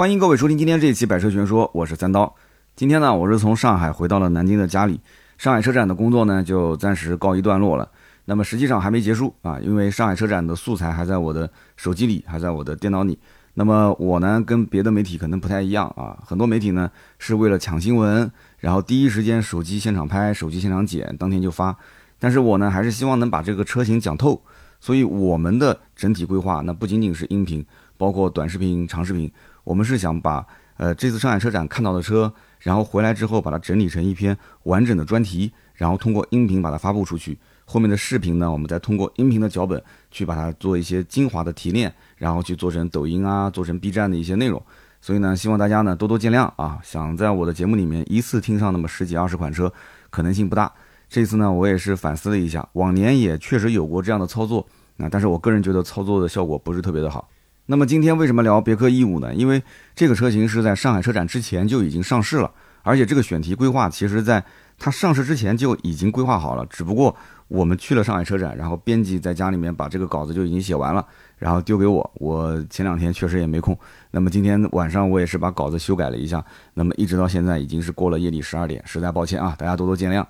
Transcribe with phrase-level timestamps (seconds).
[0.00, 2.34] 欢迎各位收听今天这一期《百车全说》，我是三刀。
[2.74, 4.98] 今天呢，我是从上海回到了南京的家里，
[5.36, 7.86] 上海车展的工作呢就暂时告一段落了。
[8.24, 13.18] 那么实际上还没结束啊，因为上海车展的素材还在我的手机里，还在我的电脑里。
[13.52, 21.76] 那么我呢，跟别的媒体可能不太一样啊，很多媒体呢是为了抢新闻，然后第一时间手机现场拍，手机现场剪，当天就发。
[22.18, 24.40] 但是我呢，还是希望能把这个车型讲透，
[24.80, 27.62] 所以我们的整体规划，那不仅仅是音频，
[27.98, 29.30] 包括短视频、长视频，
[29.70, 30.44] 我们是想把
[30.78, 37.38] 呃这次上海车展看到的车，然后回来之后把它整理成一篇完整的专题，然后通过音频把它发布出去。
[37.64, 44.60] 后面的视频呢，我们再通过音频的脚本去把它做一些精华的提炼，然后去做成抖音啊，做成 B 站的一些内容。
[45.00, 46.80] 所以呢，希望大家呢多多见谅啊。
[46.82, 49.72] 想在我的节目里面一次听上那么十几二十款车，
[50.10, 50.72] 可能性不大。
[51.08, 54.66] 这次呢，我也是反思了一下，往年也确实有过这样的操作
[54.98, 57.28] 啊，但是我个人觉得操作的效果不是特别的好。
[57.70, 59.32] 那么今天为什么聊别克 E 五呢？
[59.32, 59.62] 因为
[59.94, 62.50] 这个车型是在上海车展之前就已经上市了，
[62.82, 64.44] 而且这个选题规划其实在
[64.76, 67.16] 它上市之前就已经规划好了，只不过。
[67.46, 71.04] 我们去了上海车展，然后编辑在家里面把这个稿子就已经写完了，
[71.36, 72.10] 然后丢给我。
[72.14, 73.76] 我前两天确实也没空，
[74.12, 76.44] 那么今天晚上我也是把稿子修改了一下。
[76.74, 80.24] 那么一直到现在已经是过了夜里十二点，实在抱歉啊，大家多多见谅。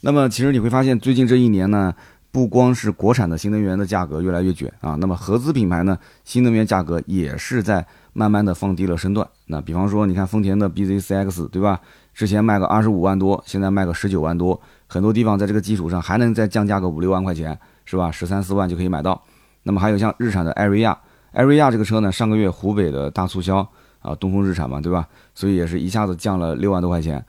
[0.00, 1.94] 那么其实你会发现，最近这一年呢，
[2.34, 9.24] 不光是国产的新能源的价格越来越卷啊，那么合资品牌呢，新能源价格也是在慢慢的放低了身段。
[9.46, 11.80] 那比方说，你看丰田的 BZ4X，对吧？
[12.12, 14.60] 之前卖个二十五万多，现在卖个十九万多。
[14.88, 18.10] 很多地方在这个基础上还能再降价个五六万块钱，是吧？
[18.10, 19.22] 十三四万就可以买到。
[19.62, 20.98] 那么还有像日产的艾瑞亚，
[21.30, 23.58] 艾瑞亚这个车呢，上个月湖北的大促销
[24.00, 25.06] 啊，东风日产嘛，对吧？
[25.36, 27.24] 所以也是一下子降了六万多块钱。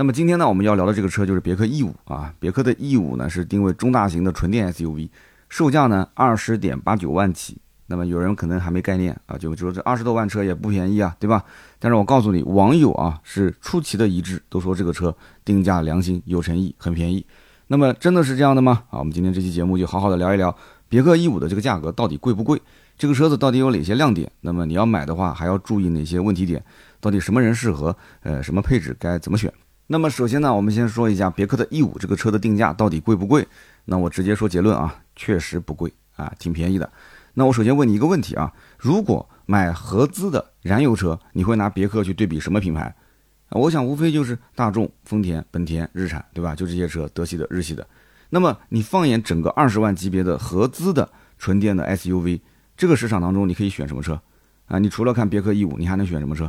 [0.00, 5.10] 那么今天呢，我们要聊的这个车就是别克 E 五啊，别克的 E 五呢是定位中大型的纯电 SUV，
[5.50, 7.58] 售价呢二十点八九万起。
[7.86, 11.44] 那么有人可能还没概念啊，就就说这二十多万车也不便宜啊，对吧？
[11.78, 17.26] 但是我告诉你，网友啊是出奇的一致，都说这个车定价良心、有诚意、很便宜。
[17.66, 18.84] 那么真的是这样的吗？
[18.88, 20.56] 啊，我们今天这期节目就好好的聊一聊
[20.88, 22.58] 别克 E 五的这个价格到底贵不贵？
[22.96, 24.32] 这个车子到底有哪些亮点？
[24.40, 26.64] 那么你要买的话还要注意哪些问题点？
[27.00, 27.94] 到底什么人适合？
[28.22, 29.52] 呃，什么配置该怎么选？
[29.92, 33.44] 那么首先呢，我们先说一下别克的 E 五这个车的定价到底贵不贵？
[33.84, 36.88] 那我直接说结论啊，确实不贵啊，挺便宜的。
[37.34, 42.94] 那我首先问你一个问题啊，如果买合资的燃油车，你会拿别克去对比什么品牌？
[43.48, 46.54] 我想无非就是大众、丰田、本田、日产，对吧？
[46.54, 47.84] 就这些车，德系的、日系的。
[48.28, 52.40] 那么你放眼整个二十万级别的合资的纯电的 SUV，
[52.76, 54.22] 这个市场当中你可以选什么车？
[54.66, 56.48] 啊，你除了看别克 E 五，你还能选什么车？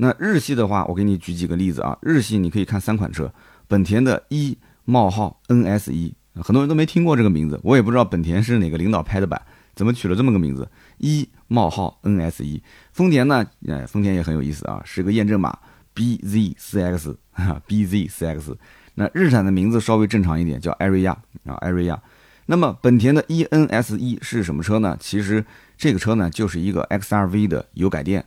[0.00, 1.98] 那日系的话，我给你举几个例子啊。
[2.00, 3.32] 日系你可以看三款车，
[3.66, 9.42] 本田的 E 冒号 NS 一，很多人都没听过这个名字，我也不知道本田是哪个领导拍的版。
[9.74, 10.68] 怎么取了这么个名字？
[10.98, 13.44] 一冒号 N S 一，丰田呢？
[13.68, 15.58] 哎，丰田也很有意思啊，是个验证码
[15.94, 18.56] B Z 四 X，哈 B Z 四 X。
[18.94, 22.00] 那日产的名字稍微正常一点，叫艾瑞亚啊，艾瑞亚。
[22.46, 24.96] 那么本田的 E N S 一是什么车呢？
[25.00, 25.44] 其实
[25.76, 28.24] 这个车呢就是一个 X R V 的油改电。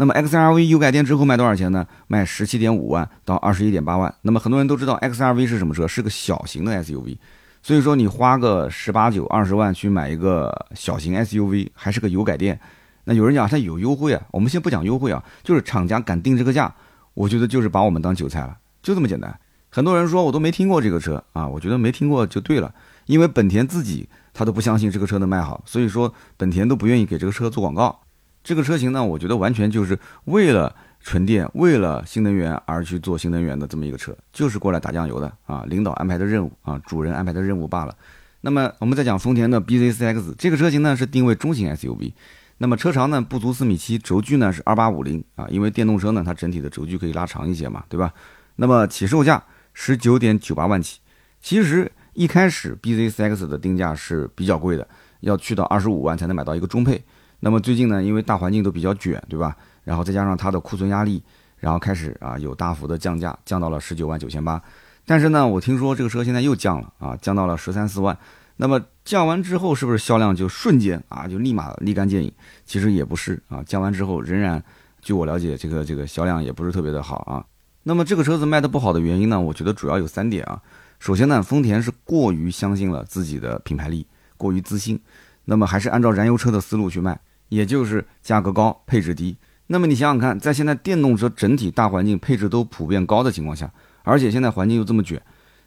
[0.00, 1.84] 那么 X R V 油改电之后卖多少钱呢？
[2.06, 4.14] 卖十七点五万到二十一点八万。
[4.22, 5.88] 那么很多人都知道 X R V 是什么车？
[5.88, 7.18] 是个小型的 S U V。
[7.60, 12.60] 所以说你花个十八九二十万去买一个小型 SUV，还是个油改电，
[13.04, 16.72] 那有人讲它有优惠啊，我们先不讲优惠啊，就是厂家敢定这个价，
[17.14, 19.36] 我觉得就是把我们当韭菜了，就这么简单。
[19.68, 22.72] 很多人说我都没听过这个车啊，我觉得没听过就对了，
[23.06, 28.00] 因为本田自己他都不相信这个车能卖好，所以说本田都不愿意给这个车做广告。
[28.42, 30.74] 这个车型呢，我觉得完全就是为了。
[31.00, 35.64] 纯电为了新能源而去做新能源的这么一个车，就是过来打酱油的啊！
[35.68, 37.96] 领导安排的任务啊，主人安排的任务罢了。
[38.40, 42.12] 那么我们再讲丰田的 BZ4X 这个车型呢，是定位中型 SUV，
[42.58, 48.12] 那么车长呢不足四米七，轴距呢是二八五零啊，因为电动车呢它整体的轴距可以拉长一些嘛，对吧？
[48.56, 50.98] 那么起售价十九点九八万起。
[51.40, 54.86] 其实一开始 BZ4X 的定价是比较贵的，
[55.20, 57.02] 要去到二十五万才能买到一个中配。
[57.40, 59.56] 那么最近呢，因为大环境都比较卷，对吧？
[59.84, 61.22] 然后再加上它的库存压力，
[61.56, 64.60] 然后开始啊有大幅的降价，降到了十九万九千八。
[65.06, 68.16] 但是呢，我听说这个车现在又降了啊，降到了十三四万。
[68.56, 72.32] 那么降完之后，是不是销量就瞬间啊就立马立竿见影？
[72.66, 74.62] 其实也不是啊，降完之后仍然，
[75.00, 77.44] 据我了解，这个这个销量也不是特别的好啊。
[77.84, 80.60] 那么这个车子卖的不好的原因呢，我觉得主要有三点啊。
[80.98, 84.04] 首先呢，丰田是过于相信了自己的品牌力，
[84.36, 85.00] 过于自信，
[85.44, 89.36] 那么还是按照燃油车的思路去卖，也就是价格高，配置低。
[89.66, 93.70] 那么你想想看，在现在电动车整体大环境配置都普遍高的情况下，
[94.02, 95.20] 而且现在环境又这么卷，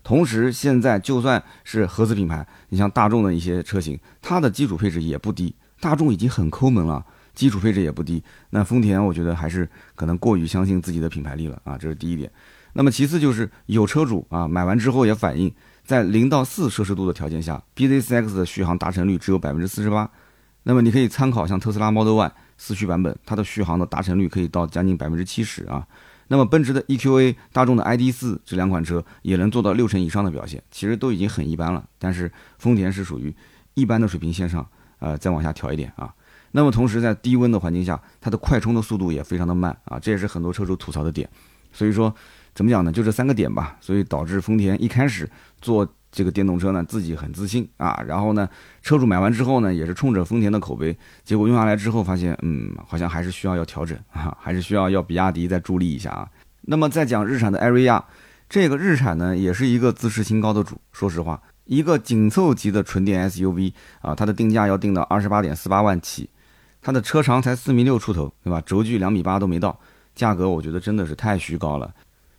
[0.03, 5.53] 同时现在就算是合资品牌，你像大众的一些车型，它的基础配置也不低。
[5.79, 7.05] 大众已经很抠门了，
[7.35, 8.23] 基础配置也不低。
[8.49, 12.31] 那丰田我觉得还是可能过于相信自己的品牌力了啊，这是第一点。
[12.73, 20.09] 那么其次就是有车主啊买完之后也反映，在零到四摄氏度的条件下，BZ4X 的续航达成率只有百分之四十八。
[20.63, 25.87] 那么你可以参考像特斯拉 Model Y 四驱版本，它的续航的达成率可以到将近百分之七十啊。
[26.27, 31.83] 那么奔驰的 EQA、大众的 ID.4 这两款车也能做到六成以上的表现，其实都已经很一般了。
[31.97, 33.35] 但是丰田是属于
[33.73, 34.65] 一般的水平线上，
[34.99, 36.13] 呃，再往下调一点啊。
[36.51, 41.27] 那么同时在低温的环境下，它的快充的速度也非常的慢啊，这也是很多车主吐槽的点。
[41.73, 42.13] 所以说，
[42.53, 42.91] 怎么讲呢？
[42.91, 43.77] 就这三个点吧。
[43.81, 45.29] 所以导致丰田一开始
[45.59, 45.91] 做。
[46.11, 48.49] 这个电动车呢，自己很自信啊，然后呢，
[48.81, 56.27] 车主买完之后呢，也是冲着丰田的口碑，结果用下来之后发现，嗯，好像还是需要要调整啊， 还是需要要比亚迪再助力一下啊。
[56.63, 58.03] 那么再讲日产的艾瑞亚，
[58.49, 63.71] 这个日产呢，也是一个自视清高的主，说实话，一个紧凑级的纯电 SUV
[64.01, 66.29] 啊，它的定价要定到二十八点四八万起，
[66.81, 68.61] 它的车长才四米六出头，对吧？
[68.65, 69.79] 轴距两米八都没到，
[70.13, 71.93] 价格我觉得真的是太虚高了。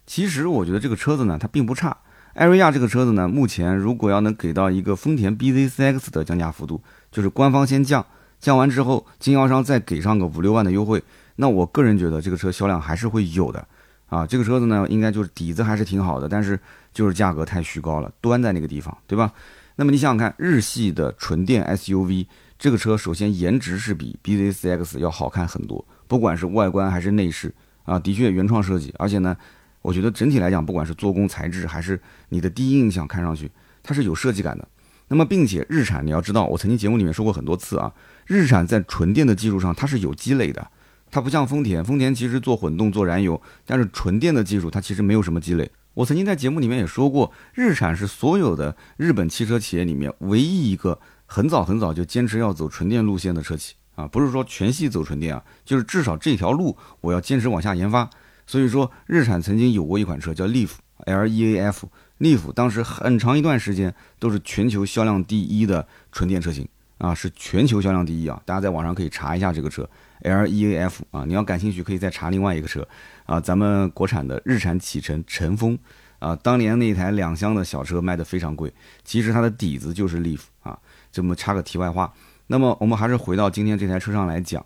[0.06, 1.96] 其实我觉得这个车子呢，它并不差。
[2.34, 8.06] 艾瑞亚这个车子呢，目前如果要能给到一个丰田 BZ4X 的降价幅度，就是官方先降，
[8.40, 11.02] 降完之后经销商再给上个五六万的优惠，
[11.36, 13.66] 那我个人觉得这个车销量还是会有的。
[14.06, 16.58] 啊，这个车子呢，应该就是底子还是挺好的，但是
[16.92, 19.32] 就是价格太虚高了，端在那个地方，对吧？
[19.76, 22.26] 那么你想想看，日系的纯电 SUV
[22.58, 27.54] 这个车，首先颜值是比 BZ4X 要好看很多，不管是外观还是内饰
[27.84, 29.36] 啊，的确原创设计，而且呢。
[29.82, 32.00] 我觉得整体来讲，不管是做工材质还是
[32.30, 33.50] 你的第一印象，看上去
[33.82, 34.66] 它是有设计感的。
[35.08, 37.92] 那么，并且日产你要知道，我曾经节目里面说过很多次啊，
[38.26, 40.66] 日产在纯电的技术上它是有积累的，
[41.10, 45.70] 它不像丰田，丰田其实做混动做燃油，但是纯电的技术它其实没有什么积累。
[45.92, 58.08] 我曾经在节目里面也说过，日产是所有的日本汽车企业里面唯一一个很早很早就坚持要走纯电路线的车企啊，不是说全系走纯电啊，就是至少这条路我要坚持往下研发。
[58.52, 66.68] 所以说，日产曾经有过一款车叫 Leaf，L E A F，Leaf 当时很长一段时间都是全球销量第一的纯电车型
[66.98, 68.38] 啊，是全球销量第一啊！
[68.44, 69.88] 大家在网上可以查一下这个车
[70.20, 72.86] L E A F 啊，你要感兴趣可以再查另外一个车
[73.24, 75.78] 啊，咱们国产的日产启辰晨风
[76.18, 78.70] 啊，当年那台两厢的小车卖的非常贵，
[79.02, 80.78] 其实它的底子就是 Leaf 啊。
[81.10, 82.12] 这么插个题外话，
[82.48, 84.62] 那么我们还是回到今天这台车上来讲。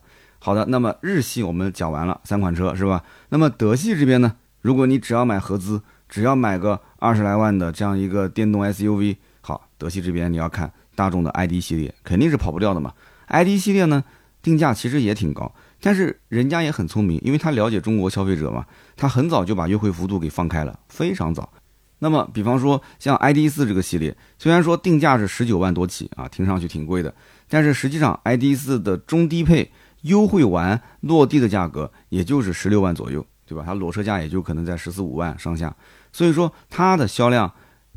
[0.47, 3.03] 好的，那么日系我们讲完了三款车是吧？
[3.31, 4.37] 那么德系这边呢？
[4.61, 12.93] 如果你只要买合资，只要买个二十来万的这样一个电动 SUV，好，德系这边你要看大众的 ID 系列，肯定是跑不掉的嘛。
[13.27, 14.05] ID 系列呢，
[14.41, 21.53] 定价其实也挺高，但是人家也很聪明，因为他了解中国消费者嘛，他很早就把优惠幅度给放开了，非常早。
[21.99, 27.13] 那么，比方说像 ID 四这个系列，虽然说定价是十九万多起啊，听上去挺贵的，
[27.49, 29.73] 但是实际上 ID 四的中低配。
[30.07, 33.63] 优惠完落地的价格也就是十六万左右，对吧？
[33.67, 35.75] 它裸车价也就可能在十四五万上下，
[36.13, 37.53] 所以说它的销量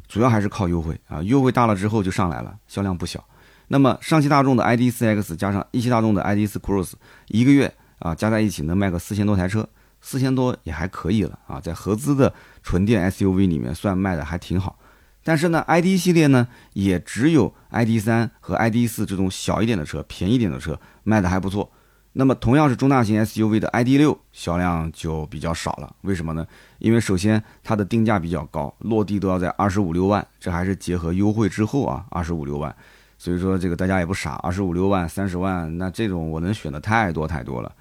[0.08, 3.24] 主要还是靠优惠啊，优惠大了之后就上来了，销量不小。
[3.68, 6.94] 那么上汽大众的 ID.4X 加上一汽大众的 ID.4 Cross，
[7.28, 9.70] 一个月啊加在一起能卖个四千多台车，
[10.02, 12.34] 四千多也还可以了啊，在合资的
[12.64, 14.80] 纯电 SUV 里面算卖的还挺好。
[15.24, 21.72] 但是呢，ID 系列呢也只有 ID.3 和 ID.4 这种小一点的车，便宜点的车卖的还不错。
[22.14, 26.46] 那么同样是中大型 SUV 的 ID.6 销量就比较少了，为什么呢？
[26.80, 32.76] 因为首先它的定价比较高，落地都要在二十五六万，这还是结合优惠之后啊，二十五六万。
[33.18, 37.72] 所以说这个大家也不傻，二十五六万、三十万，那这种我能选的太多太多了。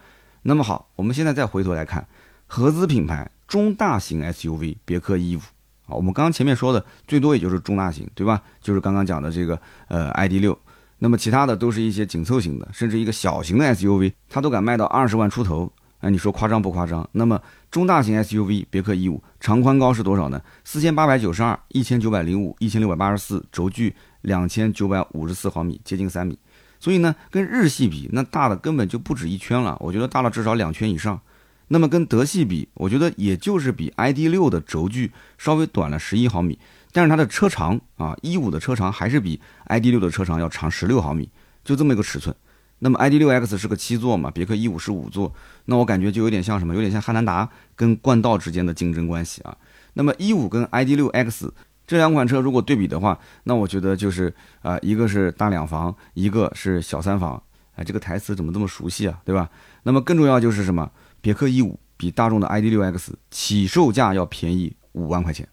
[0.43, 2.07] 那么好，我们现在再回头来看
[2.47, 5.41] 合资品牌中大型 SUV 别克 E 五
[5.87, 8.43] 啊，我们刚刚前面说的最多也就是中大型，对吧？
[8.61, 10.57] 就是刚刚讲的这个呃 ID.6。
[10.99, 17.09] 那么其他的都是一些紧凑型的，甚至一个小型的 SUV，它都敢卖到二十万出头，哎，你说夸张不夸张？
[17.13, 17.41] 那么
[17.71, 20.41] 中大型 SUV 别克 E 五长宽高是多少呢？
[20.65, 26.39] 四千八百九十二，一千九百零五，一千六百八十四，轴距两千九百五十四毫米，接近三米。
[26.81, 31.21] 所以呢，跟日系比，那大的根本就不止一圈了，我觉得大了至少两圈以上。
[31.69, 36.59] 那么跟德系比，我觉得也就是比 ID 六的轴距稍微短了十一毫米。
[36.93, 41.31] 但是它的车长啊，一五的车长还是比 ID 六的车长要长十六毫米，
[41.65, 42.35] 就这么一个尺寸。
[42.81, 49.57] 那么 ID 六 X 是个七座嘛，别克 E 五是五座，那我感觉就有点像什么，有点像汉兰达跟冠道之间的竞争关系啊。
[49.95, 51.53] 那么 E 五跟 ID 六 X
[51.87, 57.43] 这两款车如果对比的话，那我觉得就是啊，一个是大两房，一个是小三房。
[57.75, 59.49] 哎，这个台词怎么这么熟悉啊，对吧？
[59.83, 60.91] 那么更重要就是什么，
[61.21, 65.49] 别克 E 五比大众的 ID 六 X 起售价要便宜五万块钱。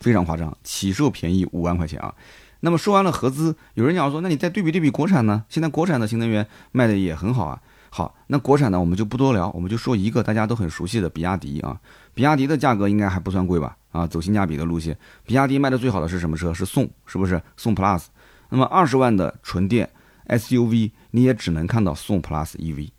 [0.00, 2.14] 非常夸张，起售便宜五万块钱啊！
[2.60, 5.44] 那么说完了合资，有人讲说，那你再对比对比国产呢？
[5.48, 7.62] 现在国产的新能源卖的也很好啊。
[7.90, 11.80] 好，那国产呢，我们就不多聊，我们就说一个大家都很熟悉的比亚迪啊。
[12.14, 13.76] 比亚迪的价格应该还不算贵吧？
[13.92, 14.98] 啊，走性价比的路线。
[15.24, 16.52] 比亚迪卖的最好的是什么车？
[16.52, 17.40] 是宋，是不是？
[17.56, 18.06] 宋 Plus。
[18.50, 19.88] 那么二十万的纯电
[20.26, 22.90] SUV，你也只能看到宋 Plus EV，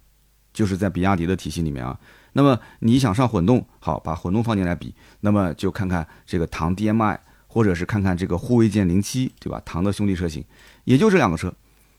[0.53, 1.99] 就是在比亚迪的体系里面啊。
[2.39, 7.17] 那么你想上混动，好，把混动放进来比，那么就看看这个唐 DMI，
[7.47, 9.61] 或者是看看这个护卫舰零七，对吧？
[9.65, 10.41] 唐的兄弟车型，
[10.85, 11.53] 也就这两个车。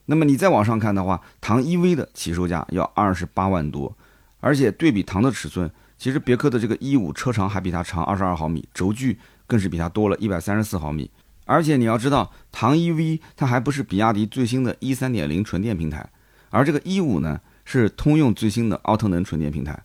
[0.07, 3.95] 那么你再往上看的话，唐 EV 的起售价要二十八万多，
[4.41, 11.11] 而且对比唐的尺寸，其实别克的这个一五车长还比它长二十二毫米，轴距更是比它多了一百三十四毫米。
[11.45, 16.09] 而且你要知道，唐 EV 它还不是比亚迪最新的一三点零纯电平台，
[16.49, 19.79] 而这个一五呢是通用最新的奥特能纯电平台。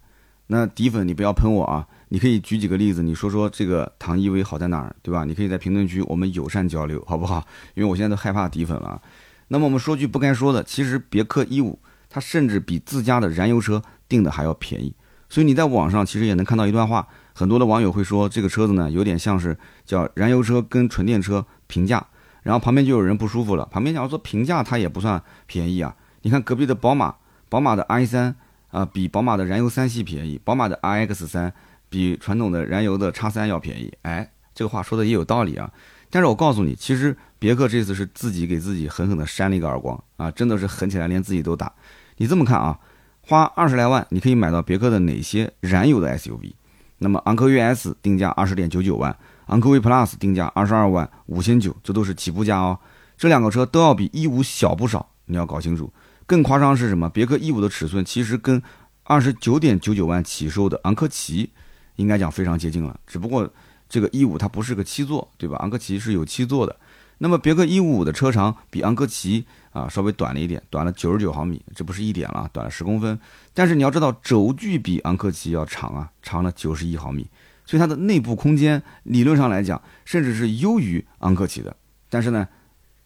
[0.47, 5.23] 那底粉你不要喷我啊，你可以举几个例子，你说说这个唐 EV 好在哪儿，对吧？
[5.25, 7.45] 你可以在评论区我们友善交流，好不好？
[7.73, 9.01] 因为我现在都害怕底粉了。
[9.47, 14.93] 那么我们说句不该说的，其实别克一五它甚至比自家的燃油车定的还要便宜，
[15.29, 22.05] 所以你在网上其实也能看到一段话，很多的网友会说这个车子呢有点像是叫燃油车跟纯电车平价，
[22.43, 27.15] 然后旁边就有人不舒服了，旁边讲说平价它也不算便宜啊，你看隔壁的宝马，
[27.49, 28.35] 宝马的 i 三
[28.75, 31.53] 啊比宝马的燃油三系便宜，宝马的 iX 三
[31.87, 35.71] 比传统的燃油的叉三要便宜，哎，这个话说的也有道理啊。
[36.09, 40.29] 但是我告诉你，其实别克这次是自己给自己狠狠的扇了一个耳光啊！
[40.29, 41.71] 真的是狠起来连自己都打。
[42.17, 42.77] 你这么看啊，
[43.21, 46.51] 花二十来万，你可以买到别克的哪些燃油的 SUV？
[46.97, 52.77] 那么昂科威 S 定价二十点九九万，昂科威 Plus 定价二十二万五千九，这都是起步价哦。
[53.17, 55.89] 这两个车都要比一五小不少，你要搞清楚。
[56.25, 57.09] 更夸张是什么？
[57.09, 58.61] 别克一五的尺寸其实跟
[59.03, 61.51] 二十九点九九万起售的昂科旗
[61.95, 63.49] 应该讲非常接近了，只不过。
[63.87, 65.57] 这个一五它不是个七座，对吧？
[65.57, 66.75] 昂科旗是有七座的。
[67.19, 73.17] 那么别克一五五的车长比昂科旗啊稍微短了一点，短了九十九毫米，这不是一点了，短了十公分。
[73.53, 77.29] 但是你要知道，轴距比昂科旗要长啊，长了九十一毫米，
[77.63, 81.73] 所以它的内部空间理论上来讲，甚至是优于昂科旗的。
[82.09, 82.47] 但是呢，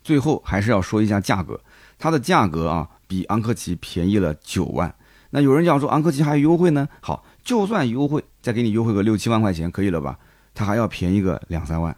[0.02, 1.60] 最后还是要说一下价格，
[2.00, 4.94] 它的价格啊比昂科旗便宜了九万。
[5.32, 10.18] 那有人讲说昂科旗还有优惠呢，好，就算优惠，再给你优惠个六七万块钱，可以了吧？
[10.54, 11.96] 它还要便宜个两三万，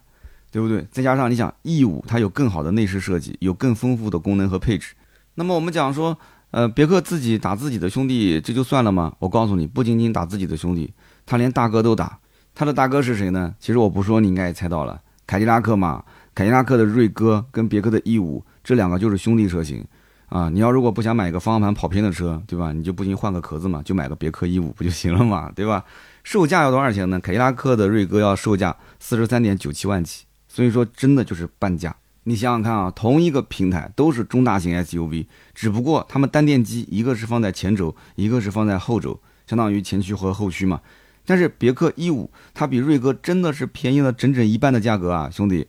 [0.52, 0.88] 对不对？
[0.90, 4.94] 再加上你想 E 五，它有更好的内饰设计，有更丰富的功能和配置。
[5.36, 6.18] 那么我们讲说，
[6.52, 9.14] 呃，别克自己打自己的兄弟，这就算了吗？
[9.20, 10.94] 我告诉你，不仅仅打自己的兄弟，
[11.26, 12.18] 他连大哥都打。
[12.54, 13.54] 他的大哥是谁呢？
[13.60, 16.04] 其实我不说，你应该也猜到了，凯迪拉克嘛。
[16.36, 19.86] 凯迪拉克的锐歌跟别克的 E 五这两个就是兄弟车型
[20.32, 20.50] 啊。
[20.50, 22.72] 你要如果不想买个方向盘跑偏的车，对吧？
[22.74, 25.86] 你就不行换个壳子嘛，就买个别克 E 五不就行了嘛， 对吧？
[26.24, 27.20] 售价要多少钱呢？
[27.20, 31.96] 凯迪拉克的锐哥要售价四十三点九七万起，所以说真的就是半价。
[32.24, 40.82] 你想想看啊，同一个平台都是中大型 SUV，只不过他们单电机一个是放在前轴，一个是放在后轴，相当于前驱和后驱嘛。
[41.26, 45.68] 但是别克 E 五它比锐哥真的是便宜了整整一半的价格啊，兄弟！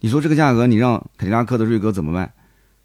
[0.00, 2.32] 你说这个价格你让凯迪拉克的锐哥怎么卖？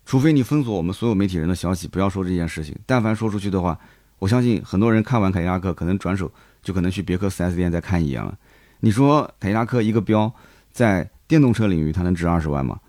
[0.05, 2.77] 除非你封锁我们所有媒体人的消息，不要说这件事情。
[2.85, 3.77] 但凡说出去的话，
[4.19, 6.31] 我相信很多人看完凯迪拉克可能转手。
[6.63, 8.33] 就可能去别克 4S 店再看一眼了。
[8.79, 10.33] 你说凯迪拉克一个标
[10.71, 12.79] 在电动车领域它能值二十万吗？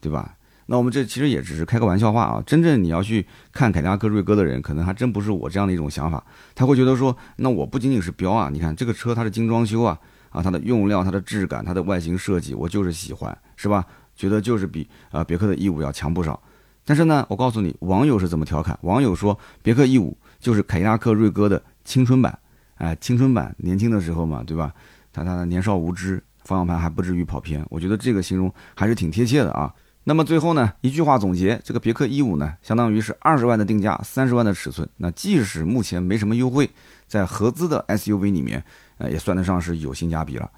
[0.00, 0.36] 对吧？
[0.66, 2.40] 那我们这其实也只是开个玩笑话啊。
[2.46, 6.24] 真正你要去看凯迪拉克锐歌的人，可能还真不是我这样的一种想法。
[6.54, 9.98] 他会觉得说，那我不仅仅是标啊，你看这个车它是精装修啊，
[10.30, 13.84] 啊它的用料、它的质感、它的外形设计，我就是喜欢，是吧？
[14.14, 16.40] 觉得就是比啊别克的 E 五要强不少。
[16.86, 18.78] 但是呢，我告诉你，网友是怎么调侃？
[18.82, 22.38] 网友说别克 E 五就是凯迪拉克锐歌的青春版。
[22.76, 24.72] 哎，青春版，年轻的时候嘛，对吧？
[25.12, 27.64] 他他年少无知，方向盘还不至于跑偏。
[27.70, 29.74] 我觉得这个形容还是挺贴切的啊。
[30.04, 34.88] 那么最后呢，一句话总结，这个别克一五呢，相当于是二十万的定价，三十万的尺寸。
[34.98, 36.70] 那即使目前没什么优惠，
[37.08, 38.62] 在合资的 SUV 里面，
[38.98, 40.48] 呃，也算得上是有性价比了。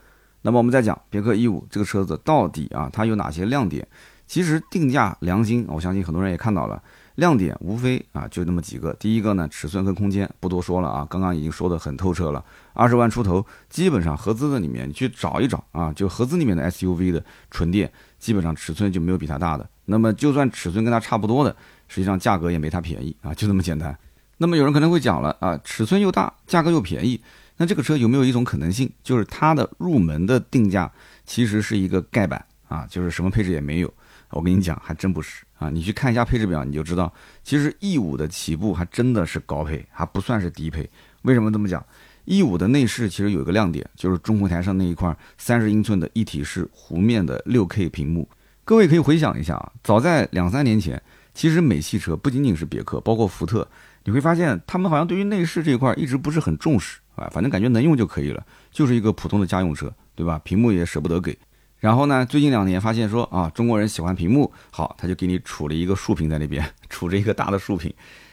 [0.43, 3.87] 那么我们再讲别克一五这个车子到底啊，它有哪些亮点？
[4.29, 6.81] 其实定价良心，我相信很多人也看到了。
[7.17, 8.95] 亮点无非啊，就那么几个。
[8.95, 12.45] 第一个呢，尺寸跟空间不多说了啊，刚刚已经说的很透彻了。
[12.75, 19.69] 二十万出头，基本上合资的里面你去找一找啊，就合资里面的 SUV 的纯电，基本上尺寸就没有比它大的。
[19.87, 21.51] 那么就算尺寸跟它差不多的，
[21.89, 23.99] 实际上价格也没它便宜啊，就这么简单。
[24.37, 27.21] 那么有人可能会讲了啊，尺寸又大，价格又便宜，
[27.57, 30.89] 那这个车有没有一种可能性，就是它的入门的定价
[31.27, 33.93] 其实是一个盖板啊，就是什么配置也没有？
[34.31, 35.71] 我跟你讲，还真不是啊！
[35.71, 40.89] 你去看一下配置表，你就知道，其实 E 五的起步还真的是高配，还不算是低配。
[41.23, 41.85] 为什么这么讲
[42.27, 48.29] ？E 五的内饰其实有一个亮点，就是中控台上那一块三十英寸的一体式弧面的六 K 屏幕。
[48.65, 53.67] 各位可以回想一下啊，早在两三年前，其实美系车不仅仅是别克，包括福特，
[54.05, 60.39] 你会发现他们好像对于内饰这一块一直不是很重视啊，反正感觉能用就可以了，就是一个普通的家用车，对吧？
[60.45, 61.37] 屏幕也舍不得给。
[61.79, 67.93] 然后呢，最近两年发现说啊，中国人喜欢屏幕，好，他就给你杵了一个竖屏在那边， 杵着一个大的竖屏。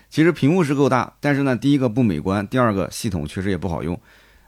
[0.10, 4.00] 其实屏幕是够大，但是呢，第一个不美观，第二个系统确实也不好用。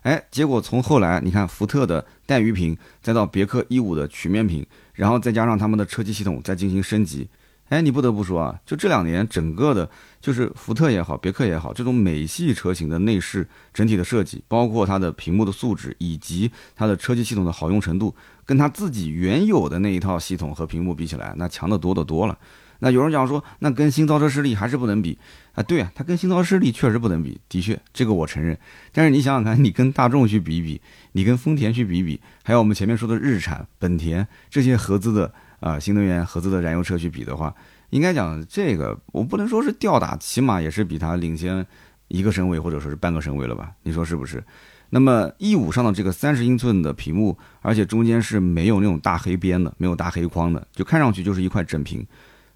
[0.04, 7.28] 哎，结果从后来你看福特的带鱼屏，再到别克 E 五的曲面屏，然后再加上他们的车机系统再进行升级。
[7.70, 9.90] 哎，你不得不说啊，就这两年整个的，
[10.22, 18.16] 就是福特也好，别克也好，这种美系车型的内饰整体的设计，包括它的屏幕的素质以及它的车机系统的好用程度，
[18.48, 22.36] 跟它自己原有的那一套系统和屏幕比起来，那强的多得多了。
[22.80, 25.20] 那有人讲说，那跟新造车势力还是不能比
[25.54, 25.62] 啊？
[25.62, 28.58] 对啊，它跟新造势力确实不能比，的确，这个我承认。
[28.92, 35.32] 但是你想想看，你跟大众去比一比，你跟丰田去比一比，还有我们前面说的日产、本田这些合资的。
[35.60, 37.52] 啊，新能源合资的燃油车去比的话，
[37.90, 41.66] 应该讲这个我不能说是吊打，起码也是比它领先
[42.10, 43.72] 一个身位或者说是半个身位了吧？
[43.82, 44.44] 你说是不是？
[44.90, 52.06] 那么 E 五上的这个三十英寸的屏幕，而且中间是没有那种大黑边的，没有大黑框的，就看上去就是一块整屏。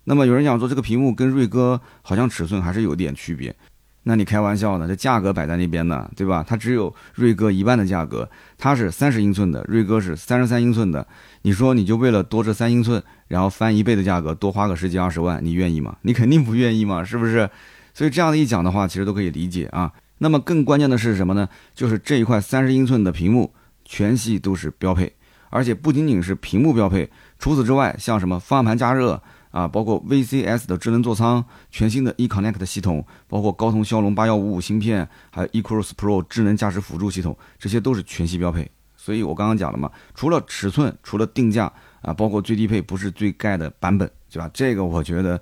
[0.05, 3.55] 那么有人讲说这个屏幕跟锐哥好像尺寸还是有点区别。
[4.03, 4.87] 那你开玩笑呢？
[4.87, 6.43] 这价格摆在那边呢，对吧？
[6.47, 11.05] 它只有锐哥一半的价格，它是三十英寸的，锐哥是三十三英寸的。
[11.43, 15.95] 你说你就为了多这三英寸，然后翻一倍的价格，多花个十几二十万，你愿意吗？
[16.01, 17.47] 你肯定不愿意嘛，是不是？
[17.93, 19.91] 所以这样的一讲的话，其实都可以理解啊。
[20.23, 21.49] 那么更关键的是什么呢？
[21.73, 23.51] 就是这一块三十英寸的屏幕，
[23.83, 25.11] 全系都是标配，
[25.49, 27.09] 而且不仅仅是屏幕标配，
[27.39, 29.21] 除此之外，像什么方向盘加热。
[29.49, 38.71] 啊，包括 VCS 的智能座舱、全新的 eConnect 系统，包括高通骁龙八幺五五芯片，还有 eCruise Pro 智能驾驶辅助系统，这些都是全系标配。
[38.95, 41.69] 所以我刚刚讲了嘛，除了尺寸，除了定价
[42.01, 44.49] 啊，包括最低配不是最盖的版本，对吧？
[44.53, 45.41] 这个我觉得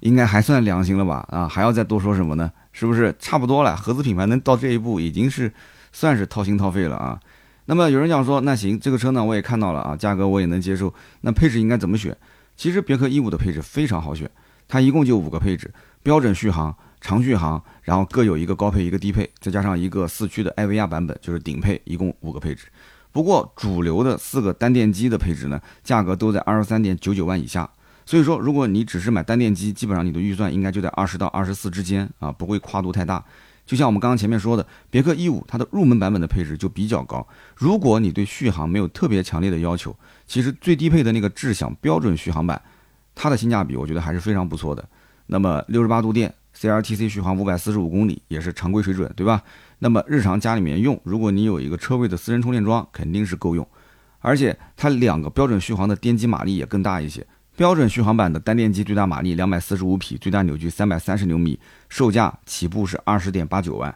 [0.00, 1.26] 应该还算良心了吧？
[1.30, 2.52] 啊，还要再多说什么呢？
[2.78, 3.74] 是不是差不多了？
[3.74, 5.50] 合资品牌能到这一步，已经是
[5.92, 7.18] 算是掏心掏肺了啊。
[7.64, 12.14] 那么有人讲说，那行，这个车呢我也看到了啊，价格我也能接受，那配置应该怎么选？
[12.54, 14.30] 其实别克 E 五的配置非常好选，
[14.68, 15.72] 它一共就五个配置：
[16.02, 22.66] 标准续航、长续航，然后各有一个高配一个低配，再加上一个四驱的艾维亚版本，就是顶配，一共五个配置。
[23.10, 27.66] 不过主流的四个单电机的配置呢，价格都在二十三点九九万以下。
[28.06, 33.22] 所以说，如果你只是买单电机，基本上你的预算应该就在二十到二十四之间啊，不会跨度太大。
[33.66, 37.26] 就像我们刚刚前面说的，别克 E 五它的入门版本的配置就比较高。
[37.56, 42.62] 如果你对续航没有特别强烈的要求，其实最低配的那个智享标准续航版，
[43.12, 44.88] 它的性价比我觉得还是非常不错的。
[45.26, 49.42] 那么六十八度电，CLTC 续航五百四十五公里也是常规水准，对吧？
[49.80, 53.66] 那么日常家里面用，如果你有一个车位的私人充电桩，肯定是够用。
[54.20, 57.26] 而且它两个标准续航的电机马力也更大一些。
[57.56, 63.94] 标准续航版的单电机最大马力两百四十五匹，最大扭矩三百三十牛米，售价起步是二十点八九万。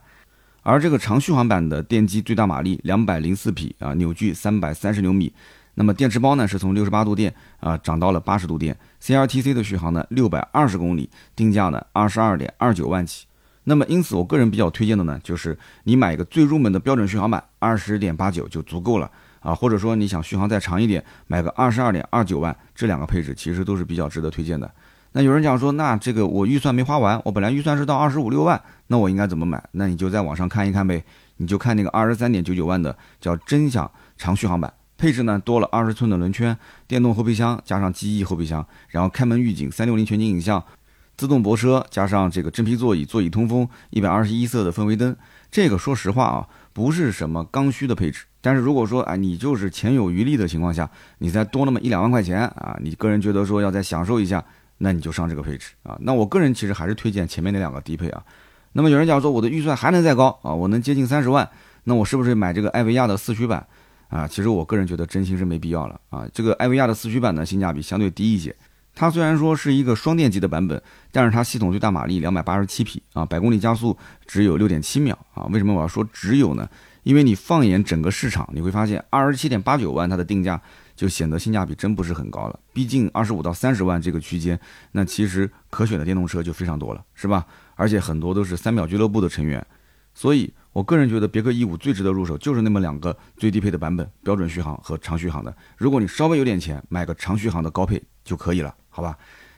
[0.62, 5.30] 而这个长续航版的电机最大马力两百零四匹啊，扭矩三百三十牛米。
[5.74, 8.74] 那么电池包呢是从六十八度电啊涨到了八十度电。
[9.02, 13.26] CLTC 的续航呢六百二十公里，定价呢二十二点二九万起。
[13.64, 19.10] 那么因此我个人比较推荐的呢就是你买一个最入门的标准续航版，二十点八九就足够了。
[19.40, 24.70] 啊，或者说你想续航再长一点，买个二十二点二九万，这两个配置其实都是比较值得推荐的。
[25.12, 29.60] 那有人讲说，那这个我预算没花完，我本来预算是到二十五六万，那我应该怎么买？
[29.72, 31.02] 那你就在网上看一看呗，
[31.38, 40.62] 你就看那个二十三点九九万的叫真享长续航版，配置呢多了二十寸的轮圈，电动后备箱加上记忆后备箱，然后开门预警，三六零全景影像，
[41.16, 45.16] 自动泊车加上这个真皮座椅，座椅通风，一百二十一色的氛围灯，
[45.50, 48.26] 这个说实话啊，不是什么刚需的配置。
[48.40, 54.44] 但是如果说啊，你就是钱有余力的情况下，你再多那么一两万块钱啊，你个人觉得说要再享受一下，
[54.78, 55.98] 那你就上这个配置啊。
[56.00, 58.22] 那我个人其实还是推荐前面那两个低配啊。
[58.72, 61.48] 那么有人讲说我的预算还能再高啊，我能接近三十万，
[61.84, 63.66] 那我是不是买这个艾维亚的四驱版
[64.08, 64.26] 啊？
[64.26, 66.26] 其实我个人觉得真心是没必要了啊。
[66.32, 68.54] 这个艾维亚的四驱版呢，性价比相对低一些。
[68.94, 70.80] 它虽然说是一个双电机的版本，
[71.12, 75.44] 但是它系统最大马力两百八十七匹啊，百公里加速只有六点七秒啊。
[75.50, 76.68] 为什么我要说只有呢？
[77.02, 80.60] 因为你放眼整个市场，你会发现二十七点八九万它的定价
[80.94, 82.58] 就显得性价比真不是很高了。
[82.72, 84.58] 毕竟二十五到三十万这个区间，
[84.92, 87.46] 那其实可选的电动车就非常多了，是吧？
[87.74, 89.64] 而且很多都是三秒俱乐部的成员，
[90.14, 95.56] 所以我个人觉得别克 E 五最值得入手就是那么两个最低配的版本，标准续航和长续航的。
[95.76, 99.16] 如果你稍微有点钱，买个长续航的高配就可以了，好吧？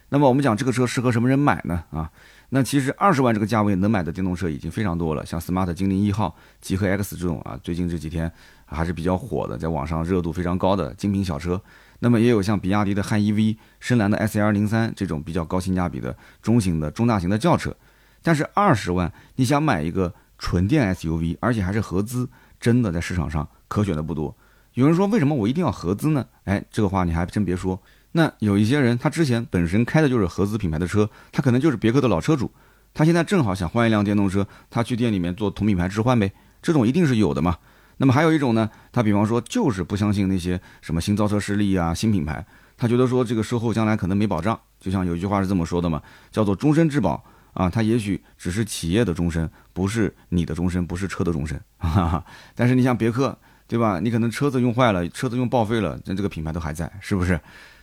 [0.08, 1.84] 那么我们讲这个车适合什么人买呢？
[1.90, 2.10] 啊？
[2.54, 8.30] 那其实二十万这个价位能买的电动车已经非常多了，像 smart 精灵一号、极氪 X 这种啊，最近这几天
[8.66, 11.58] 还是比较火的，在网上热度非常高的精品小车。
[12.00, 17.74] 那么也有像比亚迪的汉 EV、深蓝的 S L 零三这种比较高性价比的中型的中大型的轿车。
[18.22, 22.28] 但是二十万你想买一个纯电 SUV，而且还是合资，
[22.60, 24.36] 真的在市场上可选的不多。
[24.74, 26.26] 有人说为什么我一定要合资呢？
[26.44, 27.80] 哎，这个话你还真别说。
[28.12, 32.50] 那有一些人他之前本身开的就是合资品牌的车，他可能就是别克的老车主，
[32.94, 37.56] 他现在正好想换一辆电动车，他去店里面做同品牌置换呗，这种一定是有的嘛。
[37.96, 42.44] 那么还有一种呢，他比方说就是不相信那些什么新造车势力啊、新品牌，
[42.76, 44.58] 他觉得说这个售后将来可能没保障。
[44.80, 47.22] 就像有一句话是这么说的嘛，叫做终身质保
[47.52, 51.58] 啊，它也许只是企业的终身，不是你的终身，不是车的终身。
[51.78, 52.24] 哈哈。
[52.54, 54.00] 但是你像别克，对吧？
[54.00, 57.40] 你可能车子用坏了，车子用报废了，那这个品牌都还在，是不是？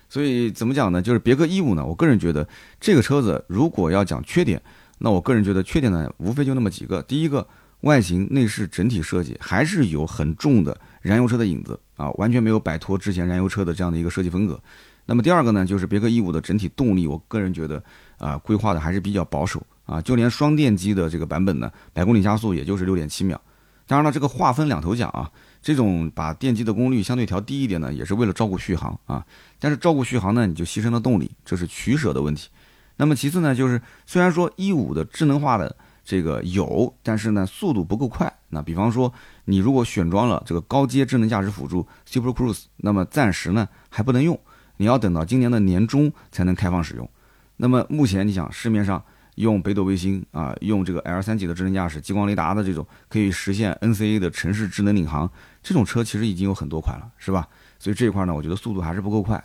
[0.09, 1.01] 所以怎么讲呢？
[1.01, 2.47] 就是别克 E 五呢，我个人觉得
[2.79, 4.59] 这个车子如果要讲缺点，
[4.97, 7.01] 那我个人觉得缺点呢，无非就那么几个。
[7.03, 7.47] 第一个，
[7.81, 14.59] 外形内饰整体设计还是有很重的燃油车的影子啊，完全没有摆脱之前燃油车的这样的一个设计风格。
[15.05, 17.81] 那么第二个呢，就是别克 E 五的整体动力，我个人觉得
[18.17, 23.39] 啊，规划的还是比较保守啊，就连双电机的这个版本呢，百公里加速也就是六点七秒。
[23.85, 25.29] 当然了，这个话分两头讲啊。
[25.61, 29.25] 这种把电机的功率相对调低一点呢，也是为了照顾续航啊。
[29.59, 32.49] 但是照顾续航呢，你就牺牲了动力，这是取舍的问题。
[32.97, 38.33] 那么其次呢，就是虽然说一五的智能化的这个有，但是呢速度不够快。
[38.49, 39.13] 那比方说
[39.45, 44.39] 你如果选装了这个高阶智能驾驶辅助 Super Cruise，那么暂时呢还不能用，
[44.77, 47.09] 你要等到今年的年中才能开放使用。
[47.57, 49.03] 那么目前你想市面上。
[49.39, 55.31] 用北斗卫星啊，用这个 L 三级的智能驾驶、激光雷达的这种，可以实现 NCA 的城市智能领航，
[55.63, 57.47] 这种车其实已经有很多款了，是吧？
[57.79, 59.41] 所以这一块呢，我觉得速度还是不够快。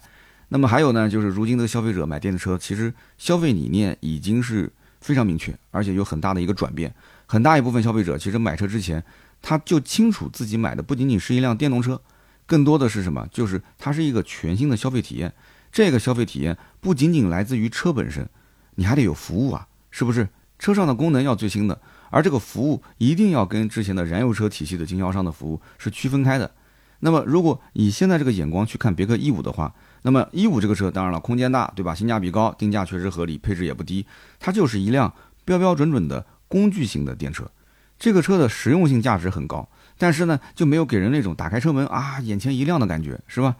[0.48, 4.68] 那么还有呢，就是如今的消费者买电动车，其实消费理念已经是
[5.00, 6.92] 非常明确，而且有很大的一个转变。
[7.26, 9.02] 很大一部分消费者其实买车之前，
[9.40, 12.00] 他就清楚自己买的不仅仅是一辆电动车，
[12.46, 13.24] 更多的是什么？
[13.30, 15.32] 就是它是一个全新的消费体验。
[15.70, 18.28] 这个消费体验不仅仅来自于车本身，
[18.74, 19.68] 你还得有服务啊。
[19.96, 20.28] 是不是
[20.58, 21.80] 车上的功能要最新的，
[22.10, 26.50] 而这个服务一定要跟之前的燃油车体系的经销商的服务是区分开的。
[26.98, 31.94] 那么，如果以现在这个眼光去看别克 E 五的话，那么 E 五这个车当然了，空间大，对吧？
[31.94, 34.04] 性价比高，定价确实合理，配置也不低，
[34.40, 37.48] 它就是一辆标标准准的工具型的电车。
[37.96, 43.54] 这个车的实用性价值很高，但是呢，就没有给人那种打开车门啊眼前一亮的感觉，是吧？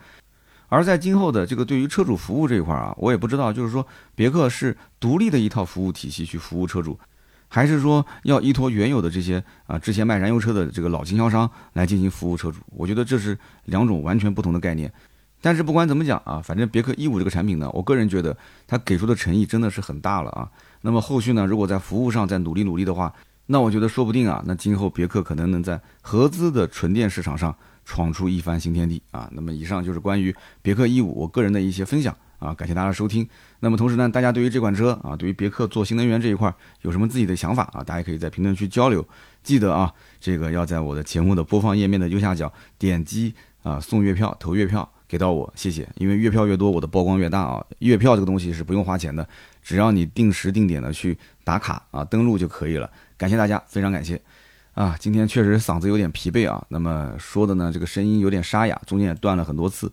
[0.75, 6.99] 而在今后的这个对于车主服务这一块啊，我也不知道，就是说别克是独立的一套服务体系去服务车主，
[7.47, 12.59] 还是说要依托原有的这些啊之前卖燃油车的这个老经销商来进行服务车主？
[12.71, 14.93] 我觉得这是两种完全不同的概念。
[15.41, 20.51] 但是不管怎么讲啊，反正别克 E 五这个产品呢，我个人觉得它给出的诚意真的是很大了啊。
[20.81, 23.15] 那么后续呢，如果在服务上再努力努力的话，
[23.47, 27.55] 那我觉得说不定啊，那今后别克可能能在合资的纯电市场上。
[27.85, 29.29] 闯出一番新天地啊！
[29.33, 33.29] 那么以上就是关于别克 E 五我个人的一些分享啊，感谢大家的收听。
[33.61, 37.85] 那么同时呢，大家对于这款车啊，对于别克做新能源这一块有什么自己的想法啊？
[37.85, 39.07] 大家可以在评论区交流。
[39.43, 45.87] 记得啊，这个要在我的节目的播放页面的右下角点击啊送月票投月票给到我，谢谢。
[45.97, 47.65] 因为月票越多，我的曝光越大啊。
[47.81, 49.27] 月票这个东西是不用花钱的，
[49.63, 52.91] 只要你定时定点的去打卡啊登录就可以了。
[53.17, 54.21] 感谢大家，非常感谢。
[54.75, 56.65] 啊，今天确实嗓子有点疲惫啊。
[56.69, 59.91] 那么说的呢，这个声音有点沙哑，中间也断了很多次。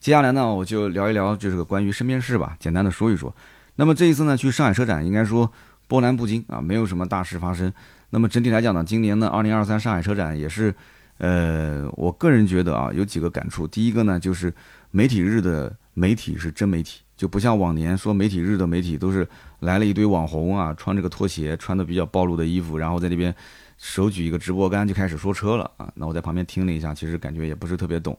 [0.00, 3.32] 接下来呢，我就聊一聊，就是个关于身边事吧，简单的说一说。
[3.76, 5.50] 那么这一次呢，去上海车展，应该说
[5.86, 7.72] 波澜不惊啊，没有什么大事发生。
[8.10, 10.74] 那么整体来讲呢，今年的二零二三上海车展也是，
[11.18, 13.68] 呃，我个人觉得啊，有几个感触。
[13.68, 14.52] 第一个呢，就是
[14.90, 19.26] 媒体日的媒体是真媒体，就不像往年说媒体日的媒体都是
[19.60, 23.32] 来了一堆网红啊，穿这个拖鞋，穿的比较暴露的衣服，然后在那边。
[23.78, 25.92] 手举一个直播杆就开始说车了啊！
[25.94, 28.18] 那我在旁边听了一下，其实感觉也不是特别懂，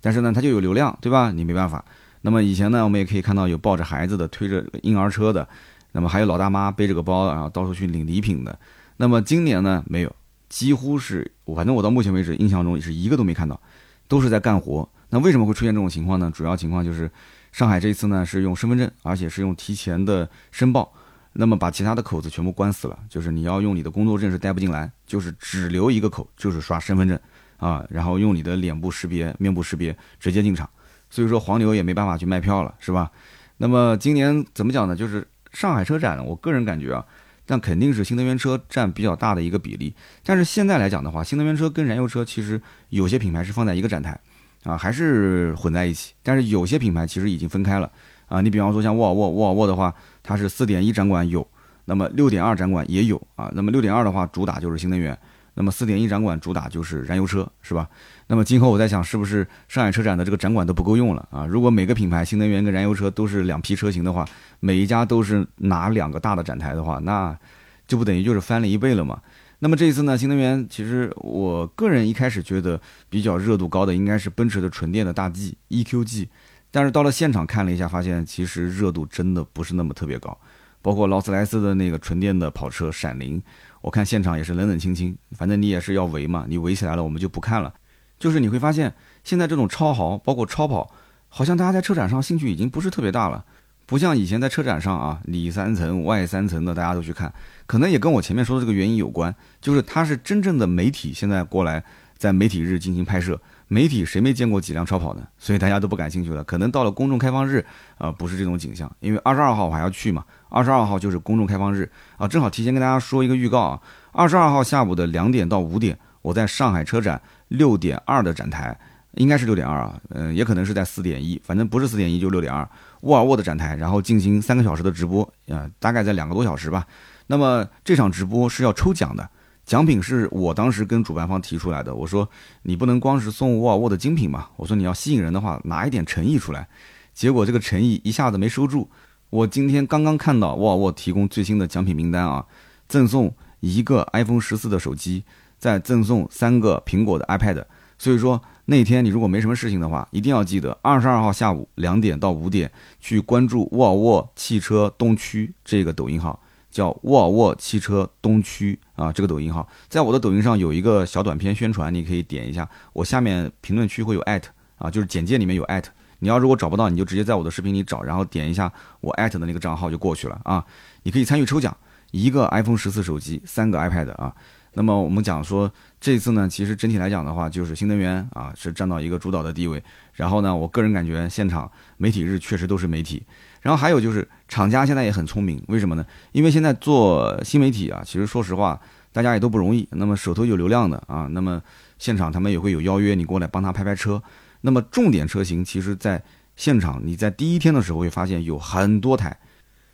[0.00, 1.30] 但是呢，它就有流量，对吧？
[1.30, 1.84] 你没办法。
[2.22, 5.46] 那么以前呢，我们也可以看到有抱着孩子的、推着婴儿车的，
[5.92, 8.58] 那么还有老大妈背着个包，然后到处去领礼品的。
[8.96, 10.16] 那么今年呢，没有，
[10.48, 13.60] 几乎是，反正我到目前为止印象中是一个都没看到，
[14.08, 14.88] 都是在干活。
[15.10, 16.32] 那为什么会出现这种情况呢？
[16.34, 17.10] 主要情况就是
[17.52, 20.92] 上海这一次呢是用身份证，而且是用提前的申报。
[21.36, 27.18] 那么把其他的口子全部关死了，就是你要用你的工作证是带不进来，就是只留一个口，就是刷身份证
[27.56, 30.70] 啊，然后用你的脸部识别、面部识别直接进场。
[31.10, 33.10] 所以说黄牛也没办法去卖票了，是吧？
[33.56, 34.94] 那么今年怎么讲呢？
[34.94, 37.04] 就是上海车展，我个人感觉啊，
[37.44, 39.92] 但肯定是新能源车占比较大的一个比例。
[40.24, 44.16] 但是现在来讲的话，新能源车跟燃油车其实有些品牌是放在一个展台
[44.62, 46.14] 啊，还是混在一起。
[46.22, 47.90] 但是有些品牌其实已经分开了
[48.26, 48.40] 啊。
[48.40, 49.92] 你比方说像沃尔沃，沃尔沃的话。
[50.24, 51.46] 它是四点一展馆有，
[51.84, 53.48] 那么六点二展馆也有啊。
[53.54, 55.14] 那么六点二的话，主打就是新能源；
[55.54, 57.88] 那么四点一展馆主打就是燃油车，是吧？
[58.26, 61.46] 那么今后我在想，是不是上海车展的这个展馆都不够用了啊？
[61.46, 64.26] 如果每个品牌新能源跟燃油车都是两批车型的话，
[64.60, 67.38] 每一家都是拿两个大的展台的话，那
[67.86, 69.20] 就不等于就是翻了一倍了吗？
[69.60, 76.28] 那么这一次呢，新能源其实我个人一开始觉得比较热度高的应该是奔驰的纯电的大 G EQG，
[76.74, 80.36] 但是到了现场看了一下，发现其实热度真的不是那么特别高。
[80.82, 83.40] 包括劳斯莱斯的那个纯电的跑车闪灵，
[83.80, 87.72] 我看现场也是冷冷清清，反正你也是要围嘛，你围起来了我们就不看了。
[88.18, 90.90] 就是你会发现现在这种超豪，包括超跑，
[91.28, 93.44] 好像大家在车展上兴趣已经不是特别大了。
[93.86, 97.32] 不像以前在车展上啊，里三层外三层的大家都去看，
[97.66, 101.84] 可能也跟我前面说的这个原因有关，就是它是真正的媒体现在过来
[102.16, 105.26] 在媒体日进行拍摄，媒体谁没见过几辆超跑呢？
[105.38, 106.42] 所以大家都不感兴趣了。
[106.44, 107.64] 可能到了公众开放日，
[107.98, 113.80] 啊，不是这种景象，因为二十二号我还要去嘛，二十二号就是公众开放日啊，正好提前跟大家说一个预告啊，
[114.12, 118.78] 二十二号下午的两点到五点，我在上海车展六点二的展台。
[119.16, 122.68] 应该是六点二啊，嗯，也可能是在四点一，反正不是四点一就六点二，
[123.02, 126.84] 沃尔沃的展台，然后进行三个小时的直播，啊，大概在两个多小时吧。
[127.28, 129.30] 那么这场直播是要抽奖的，
[129.64, 132.28] 奖品是我当时跟主办方提出来的，我说
[132.62, 136.68] 你不能光是送沃尔沃的精品嘛，我说你要吸引人的话，拿一点诚意出来。
[137.12, 138.88] 结果这个诚意一下子没收住，
[139.30, 142.44] 我今天刚刚看到沃尔沃提供最新的奖品名单啊，
[142.88, 145.24] 赠送一个 iPhone 十四的手机，
[145.58, 147.64] 再赠送三个苹果的 iPad，
[147.98, 148.40] 所以说。
[148.66, 156.40] 那天你如果没什么事情的话，一定要记得二十二号下午两点到五点去关注沃尔沃汽车东区这个抖音号，
[156.74, 159.66] 叫沃尔沃汽车东区啊，这个抖音号。
[159.88, 170.64] 在我的抖音上有一个小短片宣传，你可以点一下，我下面评论区会有艾特啊，就是简介里面有艾特，你要如果找不到，你就直接在我的视频里找，然后点一下我艾特的那个账号就过去了啊，
[171.04, 171.76] 你可以参与抽奖，
[172.10, 174.34] 一个 iPhone 十四手机，三个 iPad 啊。
[174.72, 175.70] 那么我们讲说，
[176.04, 179.82] 这次呢，其实整体来讲的话，就是新能源啊是占到一个主导的地位。
[180.12, 183.22] 然后呢，我个人感觉现场媒体日确实都是媒体。
[183.62, 186.04] 然后还有就是厂家现在也很聪明，为什么呢？
[186.32, 188.78] 因为现在做新媒体啊，其实说实话，
[189.12, 189.88] 大家也都不容易。
[189.92, 191.62] 那么手头有流量的啊，那么
[191.98, 194.22] 现场他们也会有邀约你过来帮他拍拍车。
[194.60, 196.22] 那么重点车型，其实在
[196.54, 199.34] 现场你在第一天的时候会发现有很多台，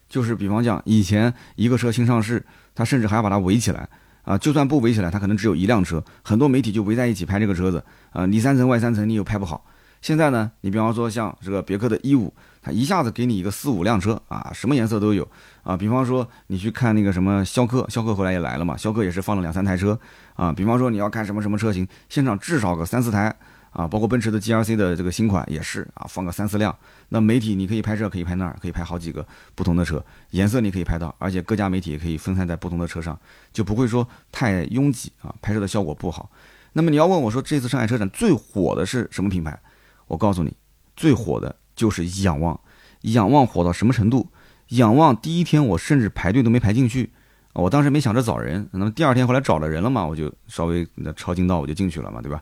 [0.09, 2.45] 就是比方讲以前一个车新上市，
[2.75, 3.89] 他甚至还要把它围起来。
[4.23, 9.65] 啊，就算不围起来，它可能只有一辆车，很多媒体就围在一起拍这个车子，啊，里三层外三层，你又拍不好。
[10.01, 15.29] 现在呢，你比方说像这个别克的 E 五，它一下子给你一个四五辆车啊，什么颜色都有
[15.63, 15.77] 啊。
[15.77, 19.99] 比方说你去看那个什么逍客，逍客后来也来了嘛，逍客也是放了两三台车
[20.35, 20.53] 啊。
[20.53, 23.37] 比方说你要看什么什么车型，现场至少个三四台。
[23.71, 26.77] 啊，包括奔驰的 GLC 的这个新款也是啊，放个三四辆。
[27.11, 33.19] 那媒体你可以拍摄，可以拍那儿，可以拍好几个不同的车，颜色你可以拍到，而且各家媒体也可以分散在不同的车上，
[33.53, 36.31] 就不会说太拥挤啊，拍摄的效果不好。
[36.73, 39.59] 那么你要问我说，这次上海车展最火的是什么品牌？
[40.07, 40.57] 我告诉你，
[40.97, 42.59] 最火的就是仰望。
[43.03, 44.29] 仰望火到什么程度？
[44.69, 47.11] 仰望第一天我甚至排队都没排进去，
[47.55, 52.41] 我当时没想着找人，那么第二天后来找了人了嘛，我就稍微那抄近道我就进去了嘛，对吧？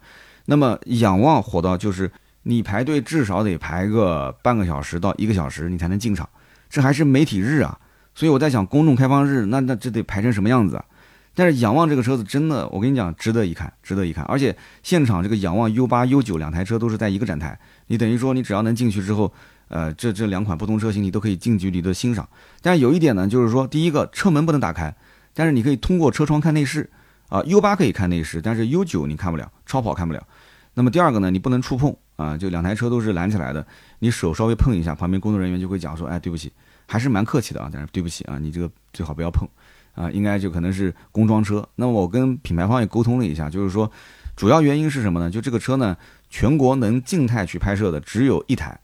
[0.50, 2.10] 那么仰望火到就是
[2.44, 6.26] 你排队至少得排个半个小时到一个小时，你才能进场，
[6.70, 7.78] 这还是媒体日啊！
[8.14, 10.84] 所以我在想，公众开放日那那这得排成什么样子啊？
[11.34, 14.24] 但是仰望这个车子真的，我跟你讲，值得一看，值得一看。
[14.24, 19.30] 而且现场这个仰望 U 八 U 九两台车都是在一个展台，你等于说你只要能进去之后，
[19.68, 22.26] 呃，这这两款不同车型你都可以近距离的欣赏。
[22.62, 24.96] 但是有一点呢，就是说第一个车门不能打开，
[25.34, 26.88] 但是你可以通过车窗看内饰
[27.28, 27.42] 啊。
[27.42, 30.26] U 八可以看内饰，但是 U 九你看不了，超跑看不了。
[30.74, 33.66] 那么第二个呢，你不能触碰啊，就两台车都是拦起来的，
[33.98, 36.52] 你手稍微碰一下，旁边工作人员就会讲说，哎，对不起，
[36.86, 39.48] 还是蛮客气的啊，但是对不起啊，你这个最好不要碰
[39.94, 41.68] 啊，应该就可能是工装车。
[41.74, 43.90] 那么我跟品牌方也沟通了一下，就是说，
[44.36, 45.28] 主要原因是什么呢？
[45.28, 45.96] 就这个车呢，
[46.30, 48.78] 全国能静态去拍摄的只有一台，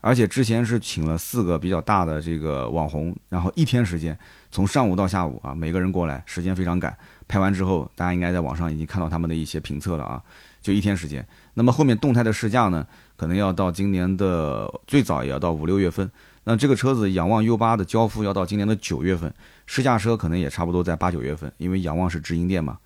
[0.00, 4.16] 而且之前是请了四个比较大的这个网红，然后一天时间，
[4.52, 6.96] 从上午到下午啊，每个人过来，时间非常赶，
[7.32, 10.22] 拍完之后，大家应该在网上已经看到他们的一些评测了啊。
[10.60, 16.10] 就一天时间，那么后面动态的试驾呢，可能要到今年的最早也要到五六月份。
[16.44, 19.32] 那这个车子仰望 U8 的交付要到今年的九月份，
[19.64, 22.76] 试驾车可能也差不多在八九月份，因为仰望是直营店嘛。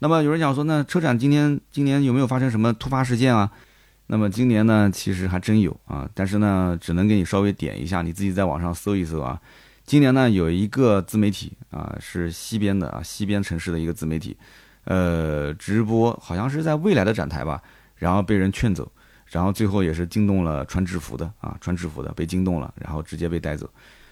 [0.00, 3.50] 那么有人讲说，那车展今年今年有没有发生什么突发事件啊？
[4.08, 9.40] 那么今年呢，其实还真有啊，但是呢，只能给你稍微点一下，你自己在网上搜一搜啊。
[9.86, 14.34] 今年呢，有一个自媒体啊，是西边的啊，西边城市的一个自媒体。
[14.84, 17.62] 呃，直播好像是在未来的展台吧，
[17.96, 18.90] 然后被人劝走，
[19.26, 23.68] 然后最后也是惊动了穿制服的啊，穿制服的被惊动了，然后直接被带走。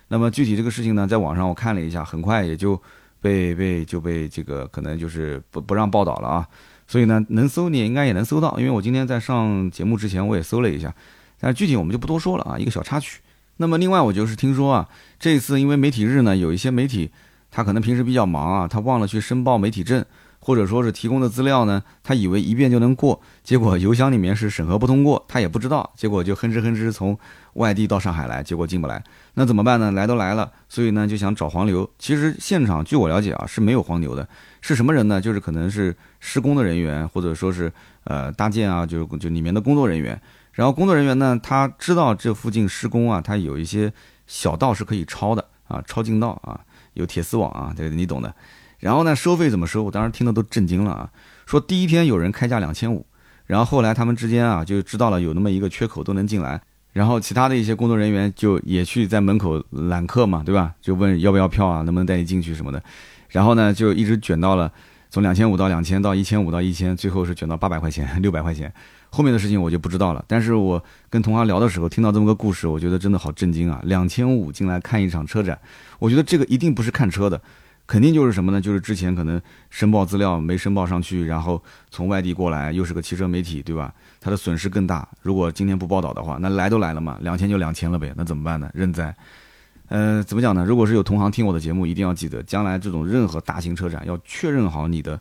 [0.08, 2.80] 那么具体这个事情呢，在网上我看了一下，很快也就
[3.20, 6.46] 被被就被这个可能就是不不让报道了啊。
[6.86, 10.94] 所以呢，能搜你应该也能搜到，因为我今天在上节目之前我也搜了一下，
[11.40, 13.22] 但具体我们就不多说了啊，一个小插曲。
[13.62, 14.88] 那么另外我就是听说啊，
[15.20, 17.12] 这次因为媒体日呢，有一些媒体。
[17.54, 20.04] 他可能平时比较忙啊，他忘了去申报媒体证。
[20.44, 27.16] 或者说是提供的资料呢，他以为一遍就能过，结果邮箱里面是审核不通过，他也不知道，结果就哼哧哼哧从
[27.52, 29.00] 外地到上海来，结果进不来，
[29.34, 29.92] 那怎么办呢？
[29.92, 31.88] 来都来了，所以呢就想找黄牛。
[31.96, 34.28] 其实现场据我了解啊是没有黄牛的，
[34.60, 35.20] 是什么人呢？
[35.20, 37.72] 就是可能是施工的人员，或者说是
[38.02, 40.20] 呃搭建啊，就是就里面的工作人员。
[40.52, 43.92] 然后工作人员呢，他知道这附近施工啊，他有一些
[44.26, 46.60] 小道是可以超的啊，超近道啊，
[46.94, 48.34] 有铁丝网啊，这个你懂的。
[48.78, 49.84] 然后呢，收费怎么收？
[49.84, 51.10] 我当时听的都震惊了啊！
[51.46, 53.06] 说第一天有人开价两千五，
[53.46, 56.60] 然后后来他们之间啊就知道了有那么一个缺口都能进来，
[56.92, 60.74] 然后其他的一些工作人员就也去在门口揽客嘛，对吧？
[60.80, 62.82] 就问要不要票啊，能不能带你进去什么的。
[63.28, 64.70] 然后呢，就一直卷到了
[65.08, 68.72] 从两千五到两千到一千五到一千，最后是卷到八百块钱、六百块钱。
[69.14, 70.24] 后面的事情我就不知道了。
[70.26, 73.78] 但是我跟同行聊的时候听到这么个故事，我觉得真的好震惊啊！
[73.84, 75.58] 两千五进来看一场车展，
[75.98, 77.38] 我觉得这个一定不是看车的。
[77.84, 78.60] 肯定就是什么呢？
[78.60, 83.92] 就是之前可能申报资料没申报上去，然后从外地过来，又是个汽车媒体，对吧？
[84.18, 85.06] 他的损失更大。
[85.20, 88.70] 如果今天不报道的话，那来都来了嘛，两千就两千了呗，那怎么办呢？
[88.72, 89.14] 认栽。
[89.88, 90.64] 呃，怎么讲呢？
[90.64, 95.20] 如果是有同行听我的节目，一定要记得，将来这种任何大型车展，要确认好你的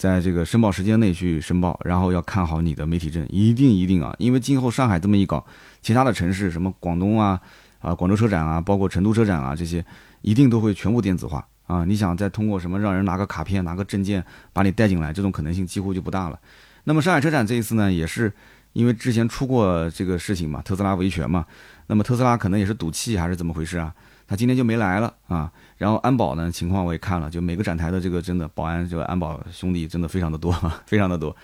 [0.00, 4.16] 在这个申报时间内去申报，然后要看好你的媒体证，一定一定啊！
[4.18, 5.44] 因为今后上海这么一搞，
[5.82, 7.38] 其他的城市什么广东啊、
[7.80, 9.84] 啊广州车展啊，包括成都车展啊这些，
[10.22, 11.46] 一定都会全部电子化。
[11.66, 16.40] 啊，你想再通过什么让人拿个卡片、拿个证件把你带进来，这种可能性几乎就不大了。
[16.84, 18.32] 那么上海车展这一次呢，也是
[18.72, 21.44] 因为之前出过这个事情嘛，特斯拉维权嘛，
[21.88, 23.94] 那么特斯拉可能也是赌气还是怎么回事啊？
[24.26, 25.52] 他今天就没来了啊。
[25.80, 30.52] 然后安保呢情况我也看了，就每个展台的这个真的保安这个安保兄弟真的非常的多，
[30.84, 31.34] 非常的多。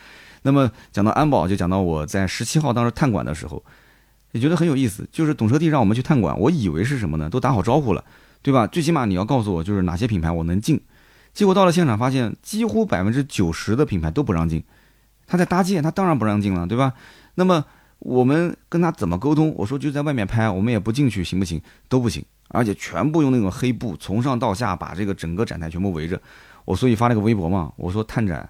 [0.43, 3.65] 那么讲到安保，就讲到我在十七号当时探馆的时候，
[4.33, 7.31] 也觉得很有意思，就是懂车帝让我们去探馆，我以为是什么呢？
[7.31, 8.05] 都打好招呼了。
[8.43, 8.65] 对吧？
[8.65, 10.81] 最起码你要告诉我，就是哪些品牌我能进。
[11.35, 14.63] 结果到了现场，发现几乎百分之九十的品牌都不让进。
[15.27, 16.93] 他在搭建，他当然不让进了，对吧？
[17.35, 17.65] 那么
[17.99, 19.55] 我们跟他怎么沟通？
[19.57, 21.61] 我说就在外面拍，我们也不进去，行不行？
[21.89, 26.21] 都不行，而且全部用那种黑布，从上到下把这个整个展台全部围着。
[26.65, 28.49] 我所以发了个微博嘛，我说探展，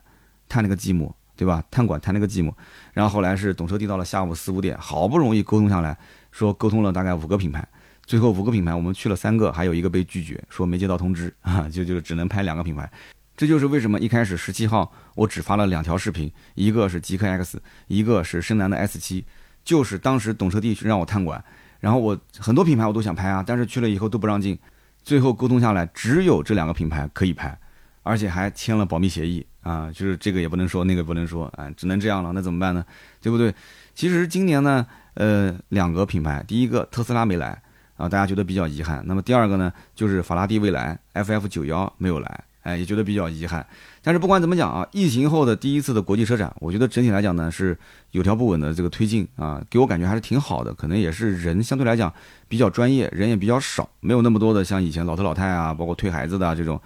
[0.48, 1.62] 探那个寂寞，对吧？
[1.70, 2.52] 探馆，探那个寂寞。
[2.92, 5.96] 然后后来是懂车帝到了下午四五点，好不容易沟通下来，
[6.32, 7.66] 说沟通了大概五个品牌。
[8.04, 12.90] 最后五个品牌，我们去了三个，还有一个被拒绝，说没接到通知啊，就就只能拍两个品牌。
[13.36, 19.24] 这就是为什么一开始十七号我只发了两条视频，一个是极客 X，一个是深蓝的 S 七，
[19.64, 21.44] 就是当时懂车帝让我探馆，
[21.80, 24.58] 然后我很多品牌我都想拍啊，但是去了以后都不让进，
[25.02, 27.58] 最后沟通下来只有这两个品牌可以拍，
[28.02, 32.84] 而且还签了保密协议啊，就是这个也不能说，那个不能说啊，只能这样了，那怎么办呢？
[33.20, 33.54] 对不对？
[33.94, 37.62] 其实今年呢，呃，两个品牌，第一个特斯拉没来。
[37.96, 39.02] 啊，大家觉得比较遗憾。
[39.06, 43.64] 那么第二个呢，就是法拉第未来 FF 九幺没有来，哎，也觉得比较遗憾。
[44.02, 47.78] 但是不管怎么讲啊，疫情后的第一次的国际车展，我觉得整体来讲呢是
[48.10, 50.74] 有条不紊的这个推进啊，给我感觉还是挺好的。
[50.74, 52.12] 可能也是人相对来讲
[52.48, 56.80] 比较专业，人也比较少，没有那么多的像以前老头老太啊，包括推孩子的啊这种。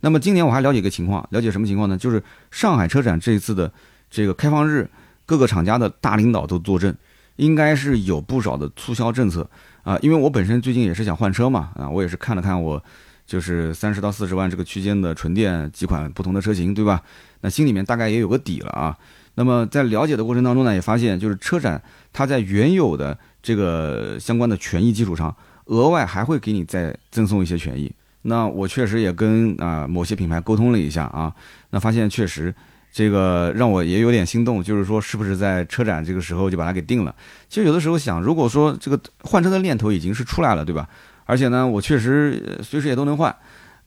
[0.00, 1.96] 那么今年我还了解一个情况，了解什么情况呢？
[1.96, 3.70] 就是上海车展这一次的
[4.10, 4.88] 这个开放日，
[5.24, 6.96] 各个厂家的大领导都坐镇，
[7.36, 9.48] 应该是有不少的促销政策。
[9.82, 12.82] 啊，因为我本身最近也是想换车嘛，啊，我也是看了看我，
[13.26, 17.02] 就是三十到四十万这个区间的纯电几款不同的车型，对吧？
[17.40, 18.96] 那心里面大概也有个底了啊。
[19.34, 25.34] 那么在了解的过程当中呢，也发现就是车展它在原有的这个相关的权益基础上，
[25.66, 27.92] 额外还会给你再赠送一些权益。
[28.22, 31.34] 那我确实也跟啊某些品牌沟通了一下啊，
[31.70, 32.54] 那发现确实。
[32.92, 37.14] 这个让我也有点心动，就是说，是不是在车展这个时候就把它给定了？
[37.46, 40.88] 其实有的时候想，如果说这个换车的念头已经是出来了，对吧？
[41.26, 43.34] 而且呢，我确实随时也都能换。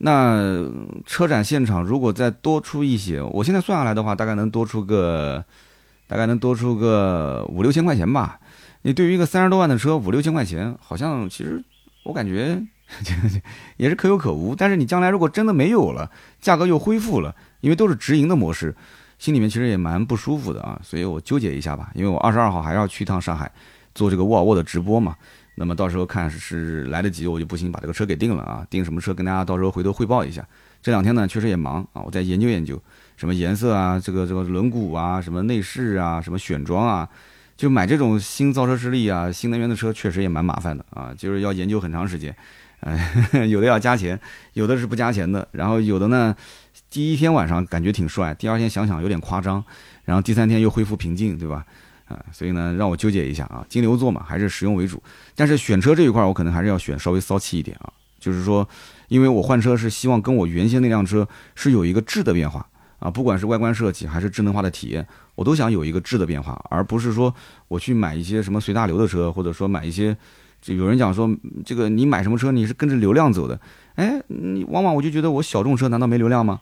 [0.02, 0.64] 那
[1.04, 5.44] 车展现场如果再多出一些，我现在算下来的话，大概能多出个，
[6.06, 8.38] 大概能多出个五六千块钱吧。
[8.82, 11.62] 你对于一个三十多万的车，五六千块钱，好像其实
[12.04, 12.58] 我感觉
[13.76, 14.54] 也是可有可无。
[14.56, 16.10] 但是你将来如果真的没有了，
[16.40, 18.74] 价格又恢复了，因为都是直营的模式。
[19.18, 23.52] 心里面其实也蛮不舒服的啊，所以我纠结一下吧，因为我二十二号还要去一趟上海，
[23.94, 25.14] 做这个沃尔沃的直播嘛。
[25.60, 28.66] 那么到时候看是来得及，我就不行把这个车给定了啊。
[28.70, 30.42] 定什么车，跟大家到时候回头汇报一下。
[30.80, 32.82] 这两天呢，确实也忙啊，我在研究研究，
[33.18, 37.06] 什么颜色啊，这个这个轮毂啊，什么内饰啊，什么选装啊，
[37.58, 42.34] 就买这种新造车势力啊，新能源的车，确实也蛮麻烦的啊，就是要研究很长时间。
[42.80, 43.12] 哎，
[43.46, 44.18] 有的要加钱，
[44.54, 46.34] 有的是不加钱的，然后有的呢。
[46.88, 49.62] 第一天晚上感觉挺帅，第二天想想有点夸张，
[50.06, 51.66] 然后第三天又恢复平静，对吧？
[52.10, 55.02] 啊，所以呢，让我纠结一下啊，金牛座嘛，还是实用为主。
[55.34, 58.68] 但是选车这一块，我可能还是要选稍微骚气一点啊，就是说，
[59.08, 62.66] 因为我换车是希望跟我原先那辆车是有一个质的变化
[62.98, 67.34] 啊，不管是外观设计还是智能化的体验，我都想有一个质的变化，而不是说
[67.68, 70.16] 我去买一些什么随大流的车，或者说买一些，
[70.60, 71.30] 就有人讲说
[71.64, 73.58] 这个你买什么车你是跟着流量走的，
[73.94, 76.60] 哎，你往往我就觉得我小众车难道没流量吗？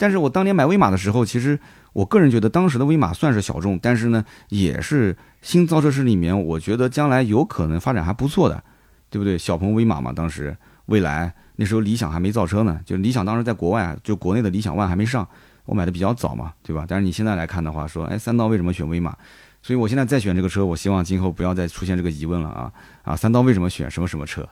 [0.00, 1.60] 但是我当年买威马的时候，其实
[1.92, 8.64] 我个人觉得当时的威马算是小众，但是呢，也是新造车市里面，我觉得将来有可能发展还不错的，
[9.10, 9.36] 对不对？
[9.36, 15.28] 小鹏威马嘛，当时未来那时候理想还没造车呢，就理想当时在国外，就国内的理想 ONE 还没上，
[15.66, 16.86] 我买的比较早嘛，对吧？
[16.88, 19.14] 但是你现在来看的话，说，哎，三刀为什么选威马？
[19.62, 22.72] 所以我现在再选这个车，我希望今后不要再出现这个疑问了啊
[23.02, 23.14] 啊！
[23.14, 24.48] 三刀为什么选什么什么车？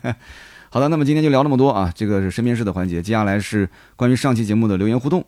[0.72, 3.02] 好的，那么今天就聊那么多啊，这个是身边事的环节。
[3.02, 5.24] 接下来是关于上期节目的留言互动。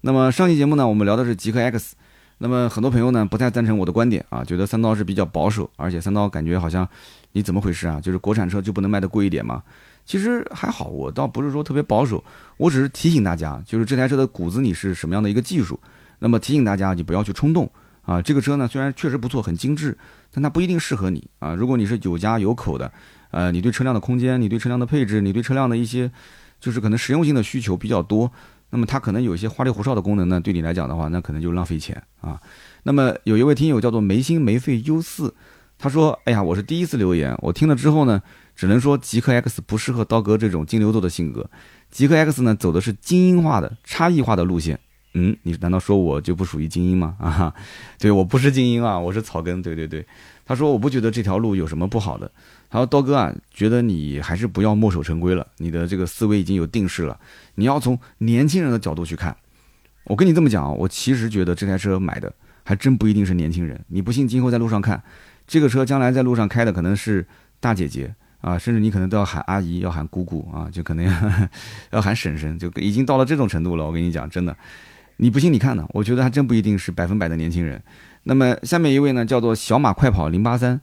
[0.00, 1.94] 那么上期节目呢，我们聊的是极客 X。
[2.38, 6.88] 那么很多朋友呢不太赞成我的观点啊，觉得三刀是比较保守，而且三刀感觉好像
[7.30, 8.00] 你怎么回事啊？
[8.00, 9.62] 就是国产车就不能卖的贵一点吗？
[10.04, 12.24] 其实还好，我倒不是说特别保守，
[12.56, 15.78] 我只是提醒大家，就是这台车的骨子里是什么样的一个技术。
[16.18, 17.70] 那么提醒大家，你不要去冲动
[18.02, 18.20] 啊。
[18.20, 19.96] 这个车呢虽然确实不错，很精致，
[20.32, 21.54] 但它不一定适合你啊。
[21.54, 22.90] 如果你是有家有口的。
[23.30, 26.10] 呃，你对车辆的空间，你对车辆的配置，你对车辆的一些，
[26.60, 28.30] 就是可能实用性的需求比较多，
[28.70, 32.40] 那么它可能有一些花里胡哨的功能呢，对你来讲的话，那可能就浪费钱啊。
[32.82, 35.34] 那么有一位听友叫做没心没肺 U 四，
[35.78, 38.22] 他说：“哎呀，我是第一次留言，我听了之后呢，
[38.54, 41.48] 只能说极客 X 不适合刀哥这种金牛座的性格，
[41.90, 44.78] 极客 X 呢走的是精英化的、差异化的路线。
[45.14, 47.16] 嗯，你难道说我就不属于精英吗？
[47.18, 47.54] 啊，
[47.98, 49.60] 对我不是精英啊，我是草根。
[49.62, 50.06] 对对对，
[50.44, 52.30] 他说我不觉得这条路有什么不好的。”
[52.70, 57.18] 他说：“刀哥啊，觉得你还是不要墨守成规了，你的这个思维已经有定式了。
[57.56, 59.36] 你要从年轻人的角度去看。
[60.04, 63.84] 我跟你这么讲啊，我其实觉得这台车买的还真不一定是年轻人。
[63.88, 65.02] 你不信，今后在路上看，
[65.48, 67.26] 这个车将来在路上开的可能是
[67.58, 71.04] 大姐姐啊，甚至你可能都要喊阿姨，要喊姑姑啊，就可能
[71.90, 73.84] 要喊婶婶，就已经到了这种程度了。
[73.84, 74.56] 我跟你讲，真的，
[75.16, 77.82] 你不信你看呢，我觉得还真不一定是百分百的年轻人。
[78.22, 80.80] 那么下面一位呢，叫做小马快跑零八三。”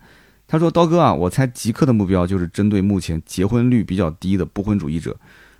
[0.48, 5.14] 他说：“刀哥啊，我猜极客的目标就是针对目前结婚率比较低的不婚主义者，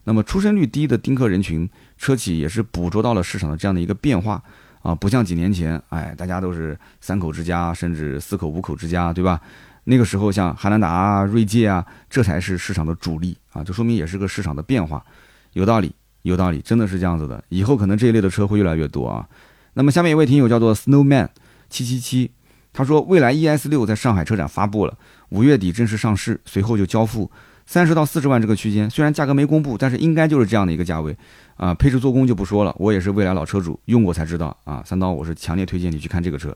[0.06, 4.42] 那么出生率低的丁克人群，车企也是捕捉到了市场的这样的一个变化
[4.82, 9.42] 啊，不像几年前，哎，大家都是三口之家，甚至四口五口之家，对吧？
[9.84, 15.06] 那个时候像汉兰达啊、锐界啊，这才是市场的主力啊，就说明也是个市场的变化，
[15.52, 17.44] 有道理，有道理，真的是这样子的。
[17.50, 19.28] 以后可能这一类的车会越来越多啊。
[19.74, 21.28] 那么下面一位听友叫做 Snowman
[21.70, 22.32] 七七七。”
[22.78, 24.96] 他说，蔚来 ES 六在上海车展发布了，
[25.30, 27.32] 五月底正式上市，随后就交付，
[27.66, 31.18] 三十到四十万这个区间，虽然价格没公布，但是应该就是这样的一个价位，
[31.56, 34.84] 啊，配置做工就不说了，我也是未来老车主，用过才知道啊。
[34.86, 36.56] 三刀，我是强烈推荐你去看这个车。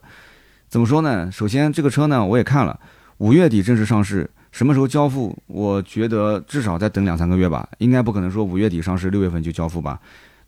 [0.70, 1.32] 怎么说呢？
[1.32, 2.80] 首先这个车呢，我也看了，
[3.18, 5.36] 五月底正式上市，什么时候交付？
[5.48, 10.00] 我觉得至少再等两三个月吧，应该不可能说五月底上市，六月份就交付吧。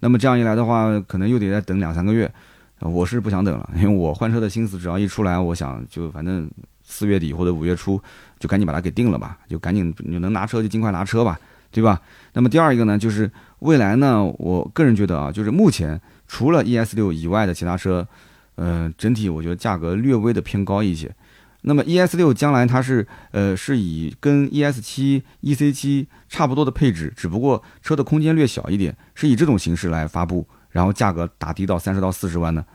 [0.01, 2.31] 那么这样一来的话，可能又得再等两三个月。
[2.89, 6.49] 我是不想等了，因为我换车的心思只要一出来，我想就反正
[6.83, 8.01] 四月底或者五月初
[8.39, 11.39] 就赶紧把它给定了吧，就赶紧你能拿车就尽快拿车吧，
[11.71, 12.01] 对吧？
[12.33, 18.05] 那么第二一个呢，就是未来呢，我个人觉得啊，就是目前除了 ES 六以外的其他车，
[18.55, 21.09] 呃，整体我觉得价格略微的偏高一些。
[21.61, 30.45] 那么 ES 六将来它是呃是以跟 ES 七、EC 七差不多的配置，只不过车的空间略小一点，是以这种形式来发布。
[30.73, 32.65] 然后价格打低到三十到四十万呢，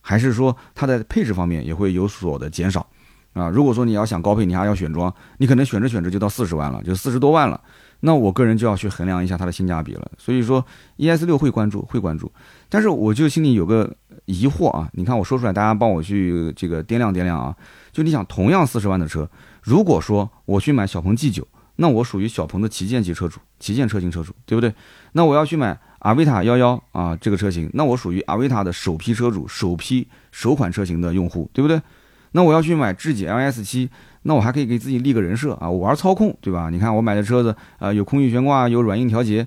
[0.00, 2.86] 还是说它的配置方面也会有所的减少
[3.32, 3.48] 啊？
[3.48, 7.58] 如果说你要想高配，你还要选装，你可能选着选着就到四十万了，就四十多万了。
[8.00, 10.08] 那我个人就要去衡量一下它的性价比了。
[10.18, 10.64] 所以说
[10.98, 12.30] ，ES 六会关注，会关注。
[12.68, 13.92] 但是我就心里有个
[14.26, 17.56] 疑惑啊，你看我说出来，大家帮我去这个掂量掂量啊。
[17.90, 19.28] 就你想，同样四十万的车，
[19.62, 21.46] 如果说我去买小鹏 G 九，
[21.80, 24.72] 那我属于小鹏的旗舰级车主，旗舰车型车主，对不对？
[25.12, 25.78] 那我要去买。
[26.00, 31.82] 阿维塔幺幺啊，这个车型，那我属于阿维塔的首批车主，首批首款车型的用户，对不对？
[32.30, 33.90] 那我要去买智己 LS 七，
[34.22, 36.70] 那我还可以给自己立个人设啊，我玩操控，对吧？
[36.70, 39.44] 你看我买的车子，呃，有空气悬挂，有软硬调节，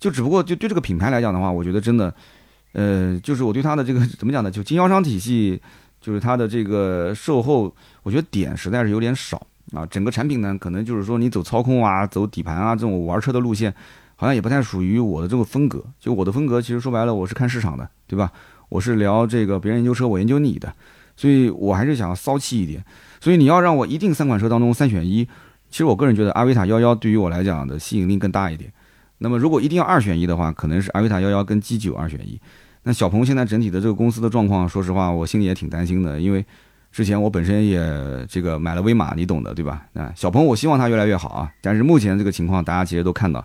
[0.00, 2.12] 就只不过就对这个品牌来讲的话，我觉得真的，
[2.72, 4.50] 呃，就是我对它的这个 怎么讲呢？
[4.50, 5.62] 就经销商体系，
[6.00, 7.72] 就是它的这个售后，
[8.02, 9.86] 我觉得点实在是有点少啊。
[9.86, 13.74] 整个产品呢，可能就是说你走操控啊，走底盘啊这种玩车的路线。
[14.14, 18.30] 好像也不太属于我的这个风格，就我的风格，其实说白了，我是看市场的，对吧？
[18.68, 20.72] 我是聊这个别人研究车，我研究你的，
[21.16, 22.84] 所以我还是想要骚气一点。
[23.20, 25.24] 所以你要让我一定三款车当中三选一，
[25.68, 28.72] 其实我个人觉得阿维塔幺幺对于我来讲的吸引力更大一点。
[29.18, 32.40] 那么如果一定要二选一的话，可能是阿维塔幺幺跟 G 九二选一。
[32.84, 36.46] 那小鹏现在整体的这个公司的状况，说实话，我心里也挺担心的，因为
[36.92, 37.80] 之前我本身也
[38.28, 39.86] 这个买了威马，你懂的，对吧？
[39.94, 43.44] 啊，小鹏我希望它越来越好啊，但是目前这个情况大家其实都看到。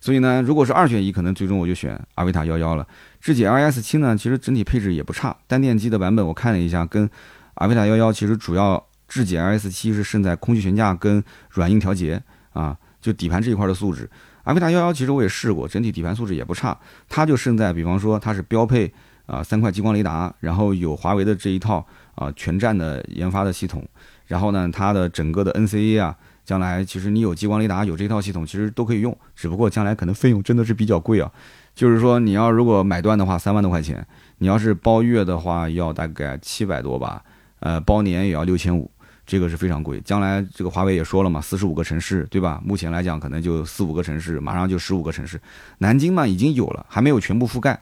[0.00, 2.86] 所以呢，如果是二选一，可能最终我就选阿维塔幺幺了。
[3.20, 7.08] 智己 LS 七呢，其实整体配置也不差，单电机的版本我看了一下，跟
[7.54, 12.20] 阿维塔幺幺其实主要智己 LS 七是胜在空气悬架跟软硬调节
[12.52, 14.08] 啊，就底盘这一块的素质。
[14.44, 16.78] 阿维塔幺幺其实我也试过，整体底盘素质也不差，
[17.08, 18.92] 它就胜在比方说它是标配
[19.28, 23.86] 啊三块激光雷达，然后有华为的这一套啊全站的研发的系统，
[24.26, 26.16] 然后呢它的整个的 NCA 啊。
[26.44, 31.30] 将来其实你有激光雷达，有这套系统，其实都可以用，只不过将来可能费用真的是比较贵啊。
[31.74, 33.98] 就是说你要如果买断的话，三万多块钱；
[34.38, 37.22] 你要是包月的话，要大概七百多吧。
[37.60, 38.90] 呃，包年也要六千五，
[39.26, 40.00] 这个是非常贵。
[40.00, 42.62] 将来这个华为也说了嘛，四十五个城市，对吧？
[42.64, 45.38] 目前来讲可能就四五个城市，马上就十五个城市。
[45.76, 47.78] 南京嘛已经有了，还没有全部覆盖。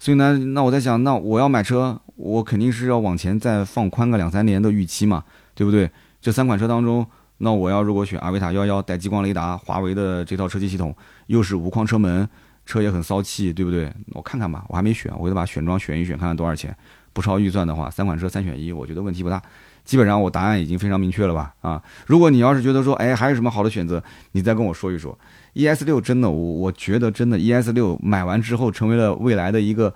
[0.00, 5.22] 所以呢，那我在想，那我要买车，我肯定是要往前再放宽个两三年的预期嘛，
[5.54, 5.88] 对不对？
[6.22, 7.06] 这三款车当中。
[7.42, 10.94] 那我要如果选阿维塔幺幺带激光雷达，华为的这套车机系统，
[11.26, 12.28] 又是无框车门，
[12.64, 13.92] 车也很骚气，对不对？
[14.12, 16.74] 我看看吧，我还没选，我得把选装选一选，看看多少钱。
[17.12, 19.42] 不超预算的话，三款车三选一，我觉得问题不大。
[19.84, 21.52] 基本上我答案已经非常明确了吧？
[21.60, 25.18] 啊，如果你要是觉得说，哎，还有什么好的选择，你再跟我说一说。
[25.54, 29.94] ES 六真的，我我觉得真的 ES 六买完之后，成为了未来的一个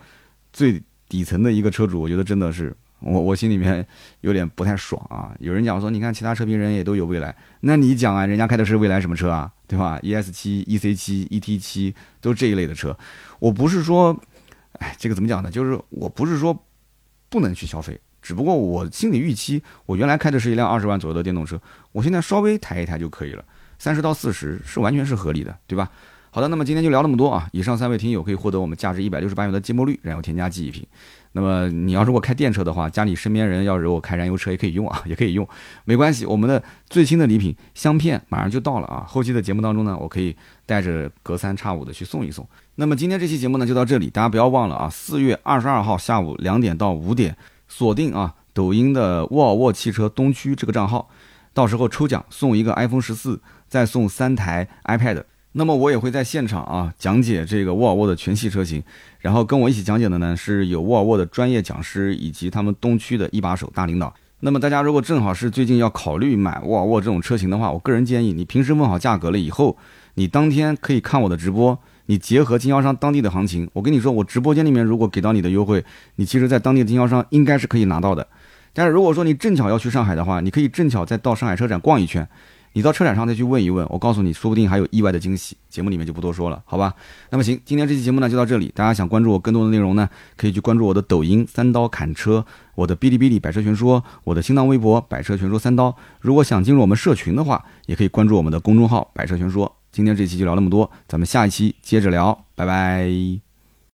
[0.52, 2.74] 最底层的一个车主，我觉得真的是。
[3.00, 3.86] 我我心里面
[4.22, 5.36] 有点不太爽啊！
[5.38, 9.52] 有人讲说，你看其他车评人也都有未来，那你讲啊，人家开的是未来什么车啊？
[9.66, 12.96] 对吧？ES 七、EC 七、ET 七都这一类的车。
[13.40, 14.18] 我不是说，
[14.78, 15.50] 哎，这个怎么讲呢？
[15.50, 16.58] 就是我不是说
[17.28, 21.60] 不能去消费，只不过我心理预期，我原来开的是一辆二十万左右的电动车，
[21.92, 23.44] 我现在稍微抬一抬就可以了，
[23.84, 25.90] 三十到四十是完全是合理的，对吧？
[26.30, 27.46] 好的，那么今天就聊那么多啊！
[27.52, 30.82] 以上三位听友可以获得我们价值一百六十八元的芥末绿燃油添加剂一瓶。
[31.32, 35.46] 那么你要如果开电车的话，家里身边人要如果开燃油车也可以用啊， 也可以用，
[35.84, 36.24] 没关系。
[36.24, 42.48] 我们的最新的礼品香片马上就到了啊，后期的节目当中呢，我可以带着隔三差五的去送一送。
[42.76, 47.36] 那么今天这期节目呢就到这里，大家不要忘了啊，四月二十二号下午两点到五点，
[47.68, 51.10] 锁定啊抖音的沃尔沃汽车东区这个账号，
[51.52, 53.40] 到时候抽奖送一个 iPhone 十四，
[53.74, 55.24] 再送三台 iPad。
[55.50, 58.80] 那么我也会在现场啊讲解这个沃尔沃的全系车型，
[59.18, 64.14] 然后跟我一起讲解的呢是有沃尔沃的专业讲师以及他们东区的一把手大领导。
[64.38, 69.76] 那么大家如果正好是最近要考虑买沃尔沃这种车型的话，我个人建议你平时问好价格了以后，
[70.14, 78.24] 你当天可以看我的直播，你结合经销商当地的行情，我跟你说，我直播间里面如果给到你的优惠，你其实在当地的经销商应该是可以拿到的。
[78.72, 82.28] 但是如果说你正巧要去上海的话，你可以正巧再到上海车展逛一圈。
[82.74, 85.56] 你到车展上再去问一问，我告诉你，说不定还有意外的惊喜。
[85.70, 86.92] 节目里面就不多说了，好吧？
[87.30, 88.70] 那么行，今天这期节目呢就到这里。
[88.74, 92.44] 大家想关注我更多的内容呢，可以去关注我的抖音三刀砍车，
[92.74, 95.96] 我的哔哩哔哩百车全说，我的新浪微博百车全说三刀。
[96.20, 99.72] 如果想进入我们社群的话，也可以关注我们的公众号百车全说。
[99.92, 103.43] 今天这期就聊那么多，咱们下一期接着聊，拜拜。